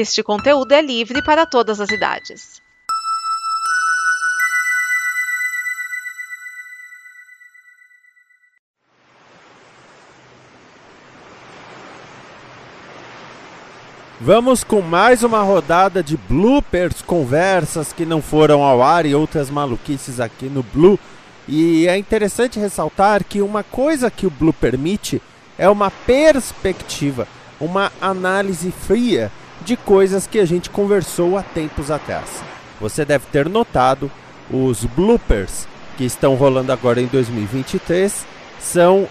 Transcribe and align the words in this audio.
Este 0.00 0.22
conteúdo 0.22 0.70
é 0.70 0.80
livre 0.80 1.20
para 1.24 1.44
todas 1.44 1.80
as 1.80 1.90
idades. 1.90 2.62
Vamos 14.20 14.62
com 14.62 14.80
mais 14.80 15.24
uma 15.24 15.42
rodada 15.42 16.00
de 16.00 16.16
bloopers, 16.16 17.02
conversas 17.02 17.92
que 17.92 18.06
não 18.06 18.22
foram 18.22 18.62
ao 18.62 18.80
ar 18.80 19.04
e 19.04 19.16
outras 19.16 19.50
maluquices 19.50 20.20
aqui 20.20 20.46
no 20.46 20.62
Blue. 20.62 20.96
E 21.48 21.88
é 21.88 21.98
interessante 21.98 22.60
ressaltar 22.60 23.24
que 23.24 23.42
uma 23.42 23.64
coisa 23.64 24.12
que 24.12 24.28
o 24.28 24.30
Blue 24.30 24.52
permite 24.52 25.20
é 25.58 25.68
uma 25.68 25.90
perspectiva, 25.90 27.26
uma 27.60 27.90
análise 28.00 28.70
fria 28.70 29.32
de 29.68 29.76
coisas 29.76 30.26
que 30.26 30.40
a 30.40 30.44
gente 30.44 30.68
conversou 30.68 31.38
há 31.38 31.42
tempos 31.42 31.90
atrás. 31.90 32.42
Você 32.80 33.04
deve 33.04 33.26
ter 33.30 33.48
notado 33.48 34.10
os 34.50 34.84
bloopers 34.84 35.68
que 35.96 36.04
estão 36.04 36.34
rolando 36.34 36.72
agora 36.72 37.00
em 37.00 37.06
2023 37.06 38.26
são 38.58 39.06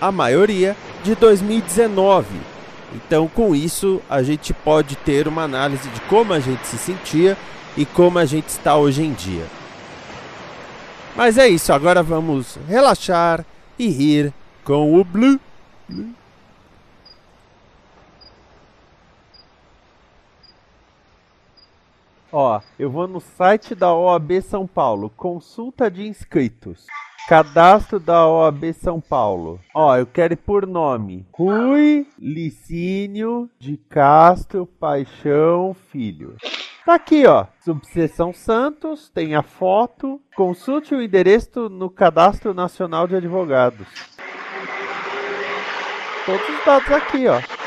a 0.00 0.10
maioria 0.10 0.76
de 1.04 1.14
2019 1.14 2.52
então, 2.94 3.26
com 3.26 3.54
isso, 3.54 4.02
a 4.08 4.22
gente 4.22 4.52
pode 4.52 4.96
ter 4.96 5.26
uma 5.26 5.42
análise 5.42 5.88
de 5.88 6.00
como 6.02 6.32
a 6.32 6.40
gente 6.40 6.66
se 6.66 6.76
sentia 6.76 7.36
e 7.76 7.86
como 7.86 8.18
a 8.18 8.24
gente 8.24 8.48
está 8.48 8.76
hoje 8.76 9.02
em 9.02 9.12
dia. 9.12 9.46
Mas 11.16 11.38
é 11.38 11.48
isso, 11.48 11.72
agora 11.72 12.02
vamos 12.02 12.58
relaxar 12.68 13.44
e 13.78 13.88
rir 13.88 14.32
com 14.64 14.98
o 14.98 15.04
Blue. 15.04 15.40
Ó, 22.32 22.62
eu 22.78 22.90
vou 22.90 23.06
no 23.06 23.20
site 23.20 23.74
da 23.74 23.92
OAB 23.92 24.40
São 24.40 24.66
Paulo, 24.66 25.10
consulta 25.10 25.90
de 25.90 26.08
inscritos. 26.08 26.86
Cadastro 27.28 28.00
da 28.00 28.26
OAB 28.26 28.72
São 28.72 29.02
Paulo. 29.02 29.60
Ó, 29.74 29.94
eu 29.96 30.06
quero 30.06 30.32
ir 30.32 30.38
por 30.38 30.66
nome. 30.66 31.26
Rui 31.30 32.06
Licínio 32.18 33.50
de 33.58 33.76
Castro 33.76 34.64
Paixão 34.66 35.76
Filho. 35.90 36.36
Tá 36.86 36.94
aqui, 36.94 37.26
ó. 37.26 37.46
Subseção 37.60 38.32
Santos, 38.32 39.10
tem 39.10 39.34
a 39.34 39.42
foto. 39.42 40.18
Consulte 40.34 40.94
o 40.94 41.02
endereço 41.02 41.68
no 41.68 41.90
Cadastro 41.90 42.54
Nacional 42.54 43.06
de 43.06 43.14
Advogados. 43.14 43.86
Todos 46.24 46.48
os 46.48 46.64
dados 46.64 46.90
aqui, 46.92 47.28
ó. 47.28 47.61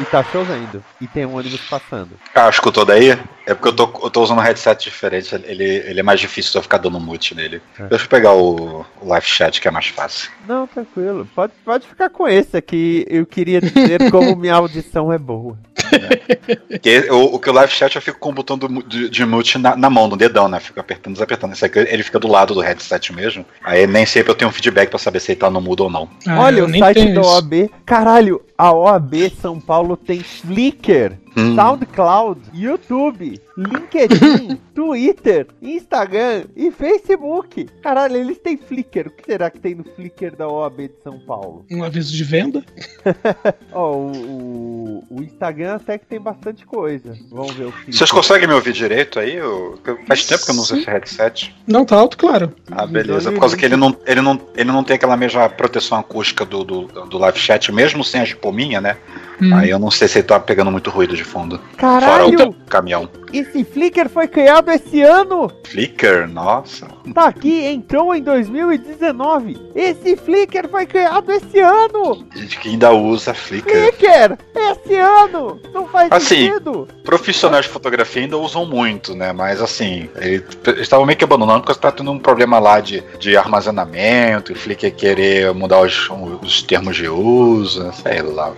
E 0.00 0.04
tá 0.04 0.24
chovendo. 0.24 0.82
E 1.00 1.06
tem 1.06 1.24
um 1.24 1.36
ônibus 1.36 1.60
passando. 1.60 2.10
Ah, 2.34 2.48
escutou 2.48 2.84
daí? 2.84 3.10
É 3.46 3.54
porque 3.54 3.68
eu 3.68 3.72
tô, 3.72 4.00
eu 4.02 4.10
tô 4.10 4.22
usando 4.22 4.38
um 4.38 4.42
headset 4.42 4.82
diferente. 4.82 5.34
Ele, 5.44 5.64
ele 5.64 6.00
é 6.00 6.02
mais 6.02 6.18
difícil 6.18 6.50
de 6.50 6.58
eu 6.58 6.62
ficar 6.62 6.78
dando 6.78 6.98
mute 6.98 7.34
nele. 7.34 7.62
É. 7.78 7.84
Deixa 7.84 8.04
eu 8.04 8.08
pegar 8.08 8.32
o, 8.32 8.84
o 9.00 9.08
live 9.08 9.26
chat 9.26 9.60
que 9.60 9.68
é 9.68 9.70
mais 9.70 9.86
fácil. 9.86 10.30
Não, 10.48 10.66
tranquilo. 10.66 11.28
Pode, 11.34 11.52
pode 11.64 11.86
ficar 11.86 12.10
com 12.10 12.26
esse 12.26 12.56
aqui. 12.56 13.04
Eu 13.08 13.24
queria 13.24 13.60
dizer 13.60 14.10
como 14.10 14.34
minha 14.36 14.54
audição 14.54 15.12
é 15.12 15.18
boa. 15.18 15.56
É. 15.92 17.12
o, 17.12 17.34
o 17.34 17.38
que 17.38 17.50
o 17.50 17.52
live 17.52 17.72
chat 17.72 17.94
eu 17.94 18.02
fico 18.02 18.18
com 18.18 18.30
o 18.30 18.32
botão 18.32 18.56
do, 18.56 18.82
de, 18.82 19.08
de 19.08 19.24
mute 19.24 19.58
na, 19.58 19.76
na, 19.76 19.90
mão, 19.90 20.08
no 20.08 20.16
dedão, 20.16 20.48
né? 20.48 20.58
Fico 20.58 20.80
apertando, 20.80 21.12
desapertando. 21.12 21.52
Esse 21.52 21.66
aqui 21.66 21.78
ele 21.78 22.02
fica 22.02 22.18
do 22.18 22.28
lado 22.28 22.54
do 22.54 22.60
headset 22.60 23.12
mesmo. 23.12 23.44
Aí 23.62 23.86
nem 23.86 24.06
sempre 24.06 24.32
eu 24.32 24.34
tenho 24.34 24.48
um 24.48 24.52
feedback 24.52 24.88
pra 24.88 24.98
saber 24.98 25.20
se 25.20 25.32
ele 25.32 25.40
tá 25.40 25.50
no 25.50 25.60
mudo 25.60 25.84
ou 25.84 25.90
não. 25.90 26.08
Ah, 26.26 26.40
Olha, 26.40 26.64
o 26.64 26.78
site 26.78 27.12
da 27.12 27.20
OAB. 27.20 27.70
Caralho, 27.84 28.40
a 28.56 28.72
OAB 28.72 29.30
São 29.40 29.60
Paulo 29.60 29.96
tem 29.96 30.20
Flickr. 30.20 31.18
Hum. 31.36 31.56
SoundCloud, 31.56 32.40
YouTube, 32.54 33.40
LinkedIn, 33.56 34.56
Twitter, 34.72 35.48
Instagram 35.60 36.44
e 36.54 36.70
Facebook. 36.70 37.66
Caralho, 37.82 38.16
eles 38.16 38.38
têm 38.38 38.56
Flickr. 38.56 39.08
O 39.08 39.10
que 39.10 39.24
será 39.24 39.50
que 39.50 39.58
tem 39.58 39.74
no 39.74 39.82
Flickr 39.82 40.36
da 40.36 40.46
OAB 40.46 40.82
de 40.82 40.94
São 41.02 41.18
Paulo? 41.18 41.66
Um 41.68 41.82
aviso 41.82 42.12
de 42.12 42.22
venda? 42.22 42.64
Ó, 43.72 43.90
oh, 43.90 44.12
o, 44.16 45.04
o, 45.10 45.22
Instagram 45.22 45.74
até 45.74 45.98
que 45.98 46.06
tem 46.06 46.20
bastante 46.20 46.64
coisa. 46.64 47.18
Vamos 47.28 47.52
ver 47.54 47.64
o 47.64 47.72
Flickr. 47.72 47.98
Vocês 47.98 48.12
conseguem 48.12 48.46
me 48.46 48.54
ouvir 48.54 48.72
direito 48.72 49.18
aí? 49.18 49.34
Eu, 49.34 49.76
faz 50.06 50.24
tempo 50.24 50.44
que 50.44 50.50
eu 50.52 50.54
não 50.54 50.62
uso 50.62 50.76
esse 50.76 50.86
headset. 50.88 51.52
Não, 51.66 51.84
tá 51.84 51.96
alto, 51.96 52.16
claro. 52.16 52.52
Ah, 52.70 52.86
beleza. 52.86 53.32
Por 53.32 53.40
causa 53.40 53.56
que 53.56 53.64
ele 53.64 53.76
não, 53.76 53.96
ele 54.06 54.20
não, 54.20 54.40
ele 54.54 54.70
não 54.70 54.84
tem 54.84 54.94
aquela 54.94 55.16
mesma 55.16 55.48
proteção 55.48 55.98
acústica 55.98 56.44
do, 56.44 56.62
do, 56.62 56.82
do 56.86 57.18
live 57.18 57.38
chat, 57.38 57.72
mesmo 57.74 58.04
sem 58.04 58.20
a 58.20 58.24
espuminha, 58.24 58.80
né? 58.80 58.96
Hum. 59.40 59.54
Aí 59.54 59.70
eu 59.70 59.78
não 59.78 59.90
sei 59.90 60.08
se 60.08 60.18
ele 60.18 60.26
tá 60.26 60.38
pegando 60.38 60.70
muito 60.70 60.90
ruído 60.90 61.16
de 61.16 61.24
fundo. 61.24 61.60
Caralho! 61.76 62.38
Fora 62.38 62.48
o 62.50 62.54
caminhão. 62.68 63.08
Esse 63.32 63.64
Flickr 63.64 64.08
foi 64.08 64.28
criado 64.28 64.70
esse 64.70 65.02
ano! 65.02 65.50
Flickr, 65.64 66.28
nossa. 66.28 66.86
Tá 67.12 67.26
aqui, 67.26 67.64
entrou 67.64 68.14
em 68.14 68.22
2019. 68.22 69.56
Esse 69.74 70.16
Flickr 70.16 70.68
foi 70.70 70.86
criado 70.86 71.32
esse 71.32 71.58
ano! 71.58 72.24
Gente 72.32 72.60
que 72.60 72.68
ainda 72.68 72.92
usa 72.92 73.34
Flickr. 73.34 73.68
Flickr! 73.68 74.38
Esse 74.54 74.94
ano! 74.94 75.60
Não 75.72 75.88
faz 75.88 76.12
assim, 76.12 76.46
sentido! 76.46 76.86
Profissionais 77.02 77.64
de 77.64 77.72
fotografia 77.72 78.22
ainda 78.22 78.38
usam 78.38 78.64
muito, 78.66 79.16
né? 79.16 79.32
Mas 79.32 79.60
assim, 79.60 80.08
eles 80.14 80.44
estavam 80.78 81.04
meio 81.04 81.18
que 81.18 81.24
abandonando 81.24 81.64
porque 81.64 81.80
tá 81.80 81.90
tendo 81.90 82.12
um 82.12 82.20
problema 82.20 82.60
lá 82.60 82.78
de, 82.78 83.02
de 83.18 83.36
armazenamento, 83.36 84.52
o 84.52 84.56
Flickr 84.56 84.92
querer 84.92 85.52
mudar 85.52 85.80
os, 85.80 86.08
os 86.40 86.62
termos 86.62 86.94
de 86.94 87.08
uso, 87.08 87.63
sei 87.68 88.22
lá. 88.22 88.52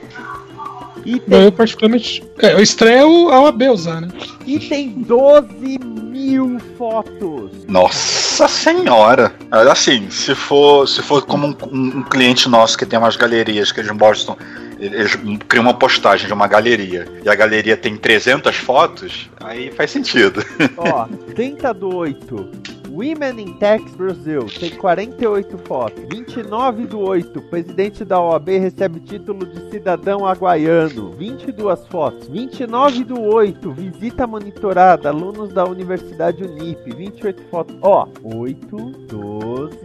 E 1.05 1.21
tem... 1.21 1.45
Eu, 1.45 1.53
particularmente. 1.53 2.25
É, 2.41 2.53
eu 2.53 2.61
estreio 2.61 3.31
a 3.31 3.41
OAB 3.43 3.63
usar, 3.71 4.01
né? 4.01 4.09
E 4.45 4.59
tem 4.59 4.91
12 4.91 5.79
mil 5.79 6.59
fotos. 6.77 7.51
Nossa 7.69 8.49
senhora! 8.49 9.33
Assim, 9.51 10.11
se 10.11 10.35
for, 10.35 10.87
se 10.89 11.03
for 11.03 11.25
como 11.25 11.47
um, 11.47 11.77
um 11.99 12.03
cliente 12.03 12.49
nosso 12.49 12.77
que 12.77 12.85
tem 12.85 12.99
umas 12.99 13.17
galerias 13.17 13.71
que 13.71 13.81
eles 13.81 13.93
mostram 13.93 14.37
eles 14.79 15.17
criam 15.49 15.65
uma 15.65 15.75
postagem 15.75 16.27
de 16.27 16.33
uma 16.33 16.47
galeria 16.47 17.07
e 17.25 17.29
a 17.29 17.35
galeria 17.35 17.77
tem 17.77 17.97
300 17.97 18.55
fotos, 18.57 19.31
aí 19.41 19.71
faz 19.71 19.91
sentido. 19.91 20.45
Ó, 20.77 21.07
30 21.35 21.73
do 21.75 21.95
8. 21.97 22.51
Women 22.97 23.39
in 23.39 23.53
Tech 23.59 23.85
Brasil 23.95 24.47
tem 24.59 24.71
48 24.71 25.59
fotos. 25.69 26.03
29 26.09 26.87
do 26.87 27.01
8. 27.01 27.43
Presidente 27.43 28.07
da 28.07 28.19
OAB 28.19 28.49
recebe 28.49 29.01
título 29.01 29.45
de 29.45 29.71
cidadão 29.71 30.25
aguaiano. 30.25 31.13
22 31.13 31.87
fotos. 31.89 32.27
29 32.27 33.05
do 33.05 33.21
8. 33.21 33.71
Visita 33.73 34.27
monitorada. 34.27 35.11
Alunos 35.11 35.53
da 35.53 35.67
Universidade 35.67 36.43
Unip. 36.43 36.91
28 36.91 37.43
fotos. 37.51 37.77
Ó, 37.83 38.09
8, 38.25 38.77
12, 39.09 39.77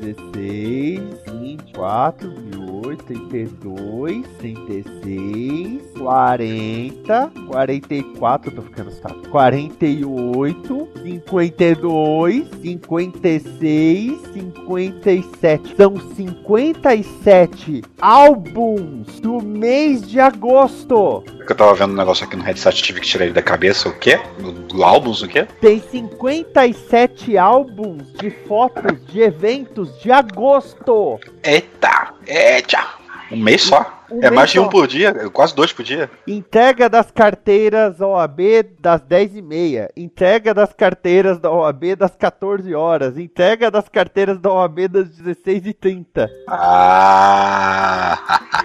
16, 0.00 1.00
24, 1.42 2.30
28, 2.30 3.04
32, 3.04 4.26
36, 4.38 5.82
40, 5.98 7.30
44. 7.46 8.50
Tô 8.52 8.62
ficando 8.62 8.90
estado. 8.90 9.28
48, 9.28 10.88
52. 11.02 12.53
56, 12.62 14.20
57. 14.32 15.76
São 15.76 15.96
57 16.14 17.82
álbuns 18.00 19.20
do 19.20 19.42
mês 19.42 20.08
de 20.08 20.20
agosto. 20.20 21.24
É 21.40 21.52
eu 21.52 21.54
tava 21.54 21.74
vendo 21.74 21.92
um 21.92 21.96
negócio 21.96 22.24
aqui 22.24 22.36
no 22.36 22.42
headset, 22.42 22.82
tive 22.82 23.00
que 23.00 23.06
tirar 23.06 23.24
ele 23.24 23.34
da 23.34 23.42
cabeça. 23.42 23.88
O 23.88 23.98
quê? 23.98 24.20
Do, 24.68 24.82
álbuns, 24.82 25.22
o 25.22 25.28
quê? 25.28 25.46
Tem 25.60 25.80
57 25.80 27.36
álbuns 27.36 28.12
de 28.14 28.30
fotos 28.30 29.04
de 29.06 29.20
eventos 29.20 30.00
de 30.00 30.10
agosto. 30.10 31.18
Eita, 31.42 32.14
eita. 32.26 33.03
Um 33.30 33.36
mês 33.36 33.62
só? 33.62 34.04
Um 34.10 34.22
é 34.22 34.30
mais 34.30 34.50
de 34.50 34.60
um 34.60 34.68
por 34.68 34.86
dia, 34.86 35.12
quase 35.30 35.54
dois 35.54 35.72
por 35.72 35.82
dia. 35.82 36.10
Entrega 36.26 36.88
das 36.88 37.10
carteiras 37.10 38.00
OAB 38.00 38.40
das 38.78 39.00
10h30. 39.02 39.88
Entrega 39.96 40.52
das 40.52 40.72
carteiras 40.72 41.38
da 41.38 41.50
OAB 41.50 41.96
das 41.96 42.14
14 42.14 42.74
horas. 42.74 43.16
Entrega 43.16 43.70
das 43.70 43.88
carteiras 43.88 44.38
da 44.38 44.52
OAB 44.52 44.88
das 44.88 45.08
16h30. 45.08 46.28
Ah! 46.48 48.18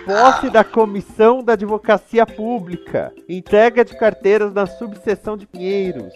Posse 0.06 0.50
da 0.50 0.64
Comissão 0.64 1.42
da 1.44 1.54
Advocacia 1.54 2.26
Pública. 2.26 3.14
Entrega 3.28 3.86
de 3.86 3.98
carteiras 3.98 4.54
na 4.54 4.66
subseção 4.66 5.38
de 5.38 5.48
Pinheiros. 5.48 6.14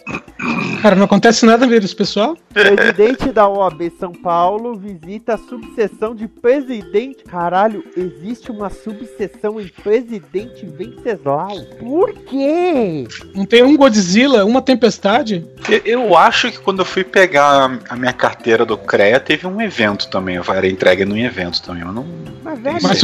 Cara, 0.81 0.95
não 0.95 1.05
acontece 1.05 1.45
nada 1.45 1.65
deles, 1.65 1.93
pessoal. 1.93 2.37
Presidente 2.53 3.31
da 3.31 3.47
OAB 3.47 3.89
São 3.97 4.11
Paulo 4.11 4.75
visita 4.75 5.35
a 5.35 5.37
subseção 5.37 6.13
de 6.13 6.27
presidente. 6.27 7.23
Caralho, 7.23 7.83
existe 7.95 8.51
uma 8.51 8.69
subseção 8.69 9.61
em 9.61 9.69
Presidente 9.69 10.65
Venceslau. 10.65 11.55
Por 11.79 12.13
quê? 12.13 13.07
Não 13.33 13.45
tem 13.45 13.63
um 13.63 13.77
Godzilla, 13.77 14.43
uma 14.45 14.61
tempestade? 14.61 15.45
Eu, 15.69 15.81
eu 15.85 16.17
acho 16.17 16.51
que 16.51 16.59
quando 16.59 16.79
eu 16.79 16.85
fui 16.85 17.03
pegar 17.03 17.79
a 17.89 17.95
minha 17.95 18.13
carteira 18.13 18.65
do 18.65 18.77
CREA, 18.77 19.19
teve 19.19 19.47
um 19.47 19.61
evento 19.61 20.09
também. 20.09 20.35
Eu 20.35 20.43
era 20.49 20.67
entregue 20.67 21.05
num 21.05 21.17
evento 21.17 21.61
também, 21.61 21.83
mas 21.83 21.95
não. 21.95 22.32
Mas 22.53 22.61
velho, 22.61 22.79
Mas, 22.81 23.01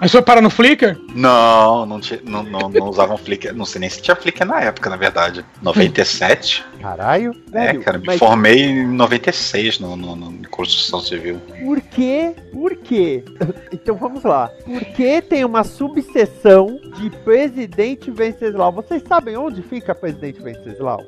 mas 0.00 0.12
foi 0.12 0.22
parar 0.22 0.40
no 0.40 0.50
Flickr? 0.50 0.96
Não, 1.14 1.86
não, 1.86 2.00
tinha, 2.00 2.20
não, 2.24 2.42
não, 2.42 2.68
não 2.68 2.88
usavam 2.88 3.16
Flickr. 3.16 3.52
Não 3.54 3.64
sei 3.64 3.80
nem 3.80 3.90
se 3.90 4.02
tinha 4.02 4.16
Flickr 4.16 4.44
na 4.44 4.60
época, 4.60 4.90
na 4.90 4.96
verdade. 4.96 5.44
97? 5.62 6.64
caralho, 6.80 7.34
velho. 7.50 7.80
é, 7.80 7.82
cara, 7.82 7.98
me 7.98 8.06
mas 8.06 8.18
formei 8.18 8.60
em 8.60 8.86
96 8.86 9.80
no, 9.80 9.96
no, 9.96 10.16
no, 10.16 10.30
em 10.32 10.42
construção 10.44 11.00
civil. 11.00 11.40
por 11.62 11.80
quê? 11.80 12.34
Por 12.52 12.76
quê? 12.76 13.24
Então 13.70 13.96
vamos 13.96 14.24
lá. 14.24 14.48
Por 14.64 14.84
que 14.84 15.20
tem 15.22 15.44
uma 15.44 15.62
subseção 15.62 16.80
de 17.00 17.10
Presidente 17.10 18.10
Venceslau? 18.10 18.72
Vocês 18.72 19.02
sabem 19.08 19.36
onde 19.36 19.62
fica 19.62 19.94
Presidente 19.94 20.42
Venceslau? 20.42 21.00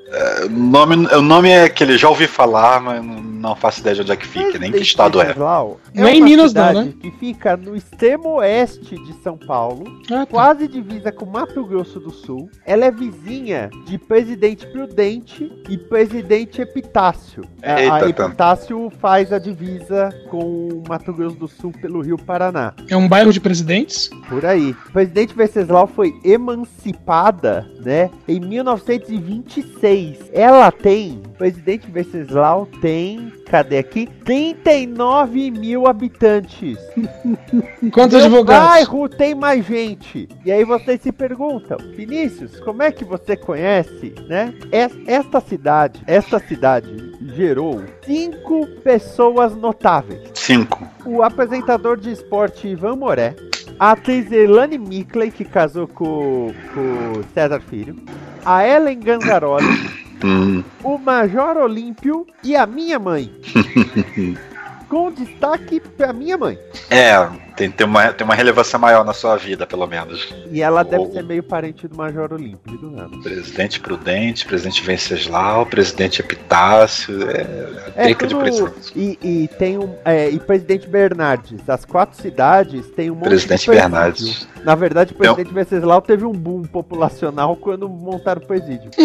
O 0.45 0.49
nome, 0.49 0.95
o 1.07 1.21
nome 1.23 1.49
é 1.51 1.65
aquele, 1.65 1.99
já 1.99 2.09
ouvi 2.09 2.27
falar, 2.27 2.81
mas 2.81 3.05
não, 3.05 3.55
faço 3.57 3.81
ideia 3.81 3.97
de 3.97 4.03
onde 4.03 4.13
é 4.13 4.17
que 4.17 4.27
fica, 4.27 4.59
nem 4.59 4.71
que 4.71 4.79
Presidente 4.79 4.87
estado 4.89 5.21
é. 5.21 5.25
Venceslau 5.27 5.81
Não 5.95 6.07
é 6.07 6.15
em 6.15 6.21
uma 6.21 6.25
Minas 6.27 6.55
não, 6.55 6.69
cidade 6.69 6.89
né? 6.89 6.95
Que 7.01 7.11
fica 7.13 7.57
no 7.57 7.75
extremo 7.77 8.35
oeste 8.37 8.95
de 8.97 9.13
São 9.23 9.37
Paulo, 9.37 9.85
Ah, 10.11 10.21
tá. 10.21 10.27
quase 10.27 10.69
divisa 10.69 11.11
com 11.11 11.27
Mato 11.27 11.65
Grosso 11.65 11.99
do 11.99 12.11
Sul. 12.11 12.49
Ela 12.65 12.87
é 12.87 12.91
vizinha 12.91 13.71
de 13.87 13.99
Presidente 13.99 14.67
Prudente 14.67 15.51
e 15.69 15.77
Presidente 15.77 16.61
Epitácio. 16.61 17.43
A- 17.63 17.75
a 17.75 17.83
Eita, 17.83 18.13
tá. 18.13 18.27
Epitácio 18.27 18.93
faz 19.01 19.33
a 19.33 19.39
divisa 19.39 20.11
com 20.29 20.83
Mato 20.89 21.13
Grosso 21.13 21.37
do 21.37 21.49
Sul 21.49 21.73
pelo 21.81 22.01
Rio 22.01 22.17
Paraná. 22.19 22.73
É 22.89 22.97
um 22.97 23.09
bairro 23.09 23.33
de 23.33 23.41
presidentes? 23.41 24.11
Por 24.29 24.45
aí. 24.45 24.75
Presidente 24.93 25.35
Venceslau 25.35 25.80
foi 25.87 26.15
emancipada, 26.25 27.67
né, 27.85 28.11
em 28.29 28.41
1926. 28.41 30.31
Ela 30.33 30.71
tem, 30.71 31.23
Presidente 31.39 31.91
Venceslau 31.91 32.67
tem, 32.81 33.33
cadê 33.47 33.79
aqui? 33.79 34.07
39 34.25 35.51
mil 35.51 35.87
habitantes. 35.87 36.79
Quantos 37.93 38.17
Meu 38.17 38.27
advogados? 38.27 38.69
bairro 38.69 39.09
tem 39.09 39.35
mais 39.35 39.65
gente. 39.67 40.29
E 40.45 40.53
aí 40.53 40.65
vocês 40.65 41.01
se 41.01 41.13
perguntam, 41.13 41.79
Vinícius, 41.97 42.59
como 42.61 42.83
é 42.83 42.91
que 42.93 43.05
você 43.05 43.37
conhece, 43.37 44.15
né? 44.29 44.55
Es- 44.71 44.97
Esta 45.07 45.41
cidade, 45.41 46.01
esta 46.07 46.39
cidade 46.39 47.10
gerou 47.35 47.83
cinco 48.05 48.67
pessoas 48.83 49.55
notáveis 49.57 50.21
Cinco. 50.35 50.87
o 51.05 51.23
apresentador 51.23 51.99
de 51.99 52.11
esporte 52.11 52.69
Ivan 52.69 52.97
Moré, 52.97 53.35
a 53.79 53.93
atriz 53.93 54.31
Elane 54.31 54.79
Mickley, 54.79 55.31
que 55.31 55.45
casou 55.45 55.87
com, 55.89 56.53
com 56.75 57.19
o 57.21 57.25
César 57.35 57.61
Filho, 57.61 57.97
a 58.45 58.67
Ellen 58.67 59.01
Ganzaroli, 59.01 59.65
Hum, 60.23 60.63
o 60.85 60.99
Major 60.99 61.57
Olímpio 61.57 62.27
e 62.45 62.55
a 62.55 62.67
minha 62.67 62.99
mãe. 62.99 63.33
com 64.91 65.11
destaque 65.13 65.79
pra 65.79 66.13
minha 66.13 66.37
mãe. 66.37 66.59
é, 66.91 67.17
tem, 67.57 67.71
tem, 67.71 67.87
uma, 67.87 68.13
tem 68.13 68.25
uma 68.25 68.35
relevância 68.35 68.77
maior 68.79 69.05
na 69.05 69.13
sua 69.13 69.37
vida, 69.37 69.65
pelo 69.67 69.87
menos. 69.87 70.35
E 70.51 70.61
ela 70.61 70.83
deve 70.83 71.07
ser 71.13 71.23
meio 71.23 71.43
parente 71.45 71.87
do 71.87 71.97
Major 71.97 72.33
Olímpio, 72.33 72.77
do 72.77 72.91
nada. 72.91 73.17
Presidente 73.23 73.79
Prudente, 73.79 74.45
presidente 74.45 74.83
Venceslau, 74.83 75.65
presidente 75.65 76.21
Epitácio, 76.21 77.31
é, 77.31 77.47
É 77.95 78.09
de 78.09 78.15
tudo... 78.17 78.39
presidente. 78.41 78.93
E, 78.97 79.19
e 79.23 79.49
tem 79.59 79.79
um. 79.79 79.95
é, 80.05 80.29
e 80.29 80.41
Presidente 80.41 80.89
Bernardes. 80.89 81.69
As 81.69 81.85
quatro 81.85 82.21
cidades 82.21 82.87
têm 82.91 83.11
um 83.11 83.15
monte 83.15 83.29
Presidente 83.29 83.61
de 83.61 83.67
presídio. 83.67 83.91
Bernardes. 83.91 84.49
Na 84.65 84.75
verdade, 84.75 85.13
o 85.13 85.17
presidente 85.17 85.55
Venceslau 85.55 86.03
teve 86.03 86.25
um 86.25 86.33
boom 86.33 86.63
populacional 86.63 87.55
quando 87.57 87.89
montaram 87.89 88.43
o 88.43 88.47
presídio. 88.47 88.91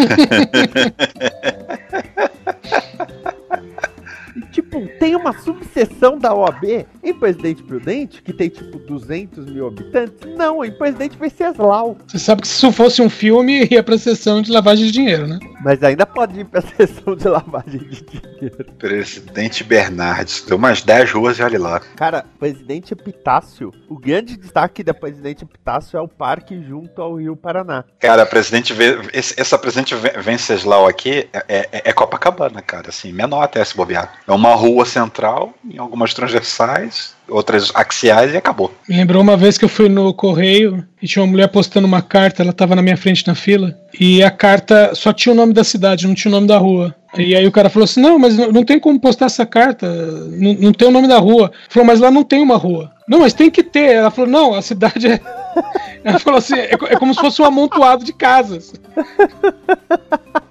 Tipo, 4.81 5.00
tem 5.00 5.16
uma 5.16 5.33
subseção 5.39 6.18
da 6.18 6.33
OAB 6.33 6.86
em 7.04 7.13
Presidente 7.13 7.63
Prudente, 7.63 8.22
que 8.22 8.33
tem 8.33 8.50
tipo 8.50 8.77
200 8.80 9.45
mil 9.45 9.68
habitantes. 9.68 10.16
Não, 10.36 10.63
em 10.63 10.72
Presidente 10.72 11.18
Venceslau. 11.18 11.98
Você 12.07 12.19
sabe 12.19 12.42
que 12.42 12.48
se 12.48 12.56
isso 12.56 12.72
fosse 12.72 13.01
um 13.01 13.10
filme, 13.10 13.68
ia 13.72 13.83
pra 13.83 13.98
sessão 13.98 14.42
de 14.42 14.51
lavagem 14.51 14.86
de 14.86 14.92
dinheiro, 14.92 15.27
né? 15.27 15.39
Mas 15.63 15.81
ainda 15.83 16.06
pode 16.06 16.39
ir 16.39 16.45
pra 16.45 16.62
sessão 16.77 17.16
de 17.16 17.27
lavagem 17.27 17.80
de 17.80 18.01
dinheiro. 18.01 18.66
Presidente 18.77 19.63
Bernardes. 19.63 20.42
Tem 20.42 20.56
umas 20.56 20.81
10 20.81 21.12
ruas 21.12 21.39
e 21.39 21.44
olha 21.44 21.60
lá. 21.60 21.80
Cara, 21.95 22.25
Presidente 22.39 22.94
Epitácio, 22.94 23.72
o 23.89 23.98
grande 23.98 24.38
destaque 24.38 24.83
da 24.83 24.94
Presidente 24.94 25.44
Epitácio 25.44 25.98
é 25.98 26.01
o 26.01 26.07
parque 26.07 26.62
junto 26.62 27.01
ao 27.01 27.16
Rio 27.16 27.36
Paraná. 27.36 27.83
Cara, 28.00 28.25
presidente 28.25 28.74
Ve- 28.74 29.00
esse- 29.13 29.33
essa 29.39 29.57
presidente 29.57 29.95
Ve- 29.95 30.13
Venceslau 30.22 30.88
aqui 30.88 31.27
é, 31.33 31.44
é- 31.48 31.81
é 31.89 31.94
Copacabana, 31.94 32.62
cara, 32.62 32.89
assim, 32.89 33.12
menor 33.12 33.42
até 33.44 33.63
se 33.63 33.75
bobear. 33.75 34.13
É 34.27 34.31
uma 34.31 34.54
rua 34.56 34.65
central, 34.86 35.54
em 35.70 35.78
algumas 35.78 36.14
transversais, 36.14 37.14
outras 37.28 37.72
axiais 37.74 38.34
e 38.34 38.38
acabou. 38.38 38.74
Me 38.88 38.96
lembrou 38.96 39.22
uma 39.22 39.38
vez 39.38 39.58
que 39.58 39.66
eu 39.66 39.70
fui 39.70 39.90
no 39.90 40.14
correio 40.14 40.86
e 41.02 41.08
tinha 41.08 41.24
uma 41.24 41.32
mulher 41.32 41.48
postando 41.48 41.88
uma 41.88 42.02
carta, 42.02 42.42
ela 42.42 42.54
tava 42.54 42.76
na 42.76 42.82
minha 42.82 42.98
frente 42.98 43.28
na 43.28 43.36
fila, 43.36 43.78
e 44.00 44.24
a 44.24 44.32
carta 44.32 44.94
só 44.96 45.14
tinha 45.14 45.34
o 45.34 45.36
nome 45.36 45.54
da 45.54 45.64
cidade, 45.64 46.08
não 46.08 46.16
tinha 46.16 46.32
o 46.32 46.36
nome 46.36 46.48
da 46.48 46.58
rua. 46.58 46.96
E 47.18 47.36
aí 47.36 47.48
o 47.48 47.52
cara 47.52 47.70
falou 47.70 47.86
assim: 47.86 48.02
não, 48.02 48.20
mas 48.20 48.38
não, 48.38 48.64
tem 48.64 48.80
como 48.80 49.00
postar 49.00 49.28
essa 49.28 49.46
carta, 49.46 49.88
não, 50.32 50.54
não 50.56 50.74
tem 50.74 50.88
o 50.88 50.92
nome 50.92 51.08
da 51.08 51.18
rua. 51.18 51.52
Falou, 51.70 51.88
mas 51.88 52.00
lá 52.00 52.12
não 52.12 52.24
tem 52.24 52.42
uma 52.42 52.58
rua. 52.58 52.92
Não, 53.08 53.20
mas 53.20 53.34
tem 53.34 53.50
que 53.50 53.64
ter. 53.64 53.94
Ela 53.94 54.12
falou, 54.12 54.30
não, 54.30 54.54
a 54.54 54.62
cidade 54.62 55.08
é. 55.08 55.20
Ela 56.04 56.20
falou 56.20 56.40
assim: 56.40 56.56
é, 56.56 56.74
é 56.74 56.96
como 56.98 57.14
se 57.14 57.22
fosse 57.22 57.42
um 57.42 57.46
amontoado 57.46 58.04
de 58.04 58.12
casas. 58.12 58.74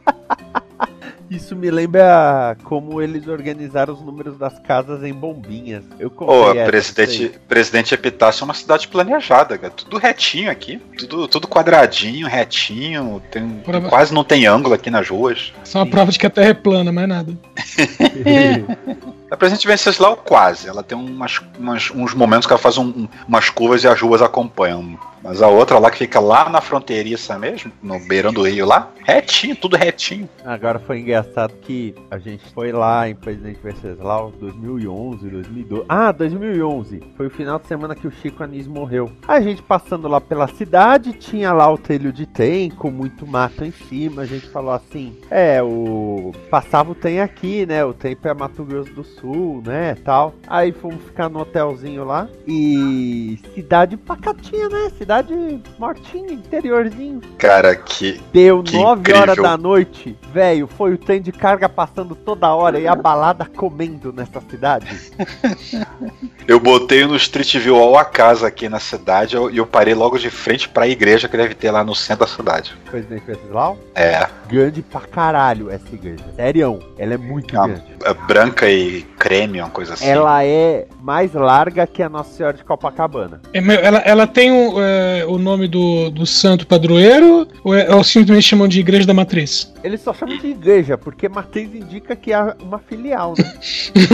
Isso 1.34 1.56
me 1.56 1.70
lembra 1.70 2.56
como 2.62 3.02
eles 3.02 3.26
organizaram 3.26 3.92
os 3.92 4.00
números 4.00 4.38
das 4.38 4.58
casas 4.60 5.02
em 5.02 5.12
bombinhas. 5.12 5.84
Eu 5.98 6.10
comprei 6.10 6.62
Ô, 6.62 6.66
presidente, 6.66 7.32
presidente 7.48 7.94
Epitácio 7.94 8.42
é 8.42 8.44
uma 8.44 8.54
cidade 8.54 8.86
planejada, 8.88 9.58
cara. 9.58 9.72
Tudo 9.72 9.98
retinho 9.98 10.50
aqui. 10.50 10.80
Tudo, 10.98 11.26
tudo 11.26 11.48
quadradinho, 11.48 12.28
retinho. 12.28 13.20
Tem, 13.30 13.48
Por- 13.64 13.82
quase 13.88 14.14
não 14.14 14.22
tem 14.22 14.46
ângulo 14.46 14.74
aqui 14.74 14.90
nas 14.90 15.08
ruas. 15.08 15.52
Só 15.64 15.80
uma 15.80 15.86
prova 15.90 16.12
de 16.12 16.18
que 16.18 16.26
a 16.26 16.30
terra 16.30 16.50
é 16.50 16.54
plana, 16.54 16.92
mais 16.92 17.08
nada. 17.08 17.36
A 19.34 19.36
presidente 19.36 19.66
Venceslau 19.66 20.16
quase. 20.16 20.68
Ela 20.68 20.80
tem 20.84 20.96
umas, 20.96 21.42
umas- 21.58 21.90
uns 21.90 22.14
momentos 22.14 22.46
que 22.46 22.52
ela 22.52 22.62
faz 22.62 22.78
um- 22.78 22.84
um- 22.86 23.08
umas 23.26 23.50
curvas 23.50 23.82
e 23.82 23.88
as 23.88 24.00
ruas 24.00 24.22
acompanham. 24.22 24.96
Mas 25.24 25.40
a 25.40 25.48
outra 25.48 25.78
lá 25.78 25.90
que 25.90 25.96
fica 25.96 26.20
lá 26.20 26.50
na 26.50 26.60
fronteiriça 26.60 27.36
mesmo, 27.38 27.72
no 27.82 27.98
beirão 27.98 28.30
do 28.30 28.42
rio 28.42 28.66
lá, 28.66 28.90
retinho, 29.04 29.56
tudo 29.56 29.74
retinho. 29.74 30.28
Agora 30.44 30.78
foi 30.78 31.00
engraçado 31.00 31.54
que 31.62 31.94
a 32.10 32.18
gente 32.18 32.44
foi 32.52 32.72
lá 32.72 33.08
em 33.08 33.14
Presidente 33.14 33.58
Venceslau 33.62 34.30
2011, 34.38 35.26
2012. 35.30 35.84
Ah, 35.88 36.12
2011. 36.12 37.02
Foi 37.16 37.26
o 37.28 37.30
final 37.30 37.58
de 37.58 37.66
semana 37.66 37.94
que 37.94 38.06
o 38.06 38.10
Chico 38.12 38.44
Anísio 38.44 38.70
morreu. 38.70 39.10
A 39.26 39.40
gente 39.40 39.62
passando 39.62 40.06
lá 40.08 40.20
pela 40.20 40.46
cidade, 40.46 41.14
tinha 41.14 41.54
lá 41.54 41.72
o 41.72 41.78
trilho 41.78 42.12
de 42.12 42.26
trem 42.26 42.68
com 42.70 42.90
muito 42.90 43.26
mato 43.26 43.64
em 43.64 43.72
cima. 43.72 44.20
A 44.22 44.26
gente 44.26 44.46
falou 44.50 44.72
assim: 44.72 45.16
é, 45.30 45.62
o. 45.62 46.32
Passava 46.50 46.92
o 46.92 46.94
trem 46.94 47.22
aqui, 47.22 47.64
né? 47.64 47.82
O 47.82 47.94
trem 47.94 48.14
pra 48.14 48.34
Mato 48.34 48.62
Grosso 48.62 48.92
do 48.92 49.02
Sul, 49.02 49.23
né? 49.64 49.96
Tal. 50.04 50.34
Aí 50.46 50.72
fomos 50.72 51.02
ficar 51.04 51.28
no 51.28 51.40
hotelzinho 51.40 52.04
lá. 52.04 52.28
E. 52.46 53.38
Cidade 53.54 53.96
pacatinha, 53.96 54.68
né? 54.68 54.90
Cidade 54.98 55.34
mortinha, 55.78 56.32
interiorzinho. 56.32 57.20
Cara, 57.38 57.74
que. 57.74 58.20
Deu 58.32 58.62
Que 58.62 58.76
9 58.76 59.00
incrível. 59.00 59.22
horas 59.22 59.36
da 59.36 59.56
noite, 59.56 60.16
velho. 60.32 60.66
Foi 60.66 60.94
o 60.94 60.98
trem 60.98 61.20
de 61.20 61.32
carga 61.32 61.68
passando 61.68 62.14
toda 62.14 62.52
hora 62.54 62.78
e 62.78 62.86
a 62.86 62.94
balada 62.94 63.44
comendo 63.44 64.12
nessa 64.12 64.40
cidade. 64.40 64.86
Eu 66.46 66.60
botei 66.60 67.06
no 67.06 67.16
Street 67.16 67.56
View 67.56 67.76
ao 67.76 67.96
acaso 67.96 68.44
aqui 68.44 68.68
na 68.68 68.78
cidade 68.78 69.34
e 69.50 69.56
eu, 69.56 69.64
parei 69.66 69.94
logo 69.94 70.18
de 70.18 70.28
frente 70.28 70.68
pra 70.68 70.86
igreja 70.86 71.26
que 71.26 71.36
deve 71.38 71.54
ter 71.54 71.70
lá 71.70 71.82
no 71.82 71.94
centro 71.94 72.26
da 72.26 72.30
cidade. 72.30 72.76
Presidente 72.84 73.24
Venceslau, 73.26 73.78
É, 73.94 74.28
grande 74.46 74.82
pra 74.82 75.00
caralho 75.00 75.70
essa 75.70 75.88
igreja. 75.94 76.22
Sério, 76.36 76.78
ela 76.98 77.14
é 77.14 77.16
muito 77.16 77.58
Ah, 77.58 77.66
grande. 77.66 77.82
é 78.04 78.14
branca 78.14 78.68
e 78.68 79.06
creme, 79.24 79.58
uma 79.58 79.70
coisa 79.70 79.94
assim. 79.94 80.06
Ela 80.06 80.44
é 80.44 80.86
mais 81.00 81.32
larga 81.32 81.86
que 81.86 82.02
a 82.02 82.10
Nossa 82.10 82.34
Senhora 82.34 82.54
de 82.54 82.62
Copacabana. 82.62 83.40
É, 83.54 83.60
meu, 83.60 83.78
ela, 83.80 83.98
ela 84.00 84.26
tem 84.26 84.52
o, 84.52 84.74
é, 84.78 85.24
o 85.26 85.38
nome 85.38 85.66
do, 85.66 86.10
do 86.10 86.26
santo 86.26 86.66
padroeiro 86.66 87.48
ou, 87.64 87.74
é, 87.74 87.94
ou 87.94 88.04
simplesmente 88.04 88.46
chamam 88.46 88.68
de 88.68 88.78
Igreja 88.80 89.06
da 89.06 89.14
Matriz? 89.14 89.72
Eles 89.82 90.02
só 90.02 90.12
chamam 90.12 90.36
de 90.36 90.48
igreja, 90.48 90.98
porque 90.98 91.26
matriz 91.28 91.74
indica 91.74 92.14
que 92.14 92.32
é 92.32 92.54
uma 92.60 92.78
filial, 92.78 93.34
né? 93.38 93.54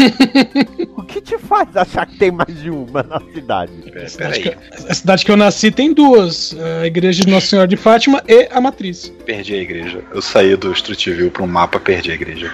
o 0.97 1.03
que 1.03 1.21
te 1.21 1.39
faz 1.39 1.77
achar 1.77 2.07
que 2.07 2.17
tem 2.17 2.31
mais 2.31 2.61
de 2.61 2.71
uma 2.71 3.03
na 3.03 3.21
cidade? 3.33 3.73
É, 3.93 4.05
A 4.05 4.09
cidade, 4.09 4.41
que, 4.41 4.57
a 4.89 4.95
cidade 4.95 5.25
que 5.25 5.33
eu 5.33 5.37
nasci 5.37 5.73
tem 5.73 5.93
duas: 5.93 6.57
a 6.83 6.87
Igreja 6.87 7.25
de 7.25 7.31
Nossa 7.31 7.47
Senhora 7.47 7.69
de 7.69 7.77
Fátima 7.77 8.23
e 8.29 8.49
a 8.53 8.61
Matriz. 8.61 9.13
perdi 9.25 9.55
a 9.55 9.59
igreja. 9.59 10.03
Eu 10.13 10.23
saí 10.23 10.57
do 10.57 10.73
Street 10.73 11.09
View 11.09 11.31
pro 11.31 11.47
mapa, 11.47 11.79
perdi 11.81 12.11
a 12.13 12.15
igreja. 12.15 12.53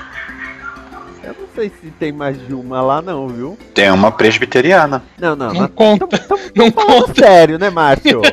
Sei 1.57 1.71
se 1.81 1.91
tem 1.99 2.13
mais 2.13 2.39
de 2.47 2.53
uma 2.55 2.81
lá, 2.83 3.01
não, 3.03 3.27
viu? 3.29 3.59
Tem 3.75 3.91
uma 3.91 4.13
presbiteriana. 4.13 5.03
Não, 5.19 5.35
não, 5.35 5.53
Não 5.55 5.61
não. 5.63 5.69
conta, 5.69 6.07
Tamo- 6.07 6.19
tamo 6.29 6.41
não 6.55 6.71
falando 6.71 7.07
conta. 7.07 7.15
sério, 7.25 7.59
né, 7.59 7.71
Márcio? 7.71 8.21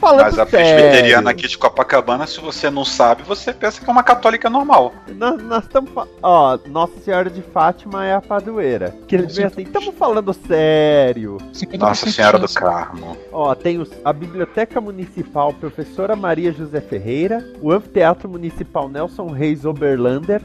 Falando 0.00 0.22
mas 0.22 0.38
a 0.38 0.46
presbiteriana 0.46 1.30
aqui 1.30 1.48
de 1.48 1.58
Copacabana, 1.58 2.28
se 2.28 2.40
você 2.40 2.70
não 2.70 2.84
sabe, 2.84 3.24
você 3.24 3.52
pensa 3.52 3.80
que 3.82 3.88
é 3.90 3.92
uma 3.92 4.04
católica 4.04 4.48
normal. 4.48 4.94
Nós, 5.16 5.42
nós 5.42 5.64
estamos. 5.64 5.90
Ó, 6.22 6.56
Nossa 6.68 6.92
Senhora 7.00 7.28
de 7.28 7.42
Fátima 7.42 8.06
é 8.06 8.14
a 8.14 8.20
padroeira. 8.20 8.94
Que 9.08 9.16
eles 9.16 9.34
veem 9.34 9.48
assim, 9.48 9.62
estamos 9.62 9.92
falando 9.96 10.32
sério. 10.32 11.38
50% 11.52 11.78
Nossa 11.78 12.10
Senhora 12.10 12.38
do. 12.38 12.48
Carmo. 12.48 13.16
Ó, 13.32 13.52
tem 13.56 13.78
os- 13.78 13.90
a 14.04 14.12
Biblioteca 14.12 14.80
Municipal 14.80 15.52
Professora 15.52 16.14
Maria 16.14 16.52
José 16.52 16.80
Ferreira, 16.80 17.44
o 17.60 17.72
Anfiteatro 17.72 18.28
Municipal 18.28 18.88
Nelson 18.88 19.26
Reis 19.26 19.64
Oberlander. 19.64 20.40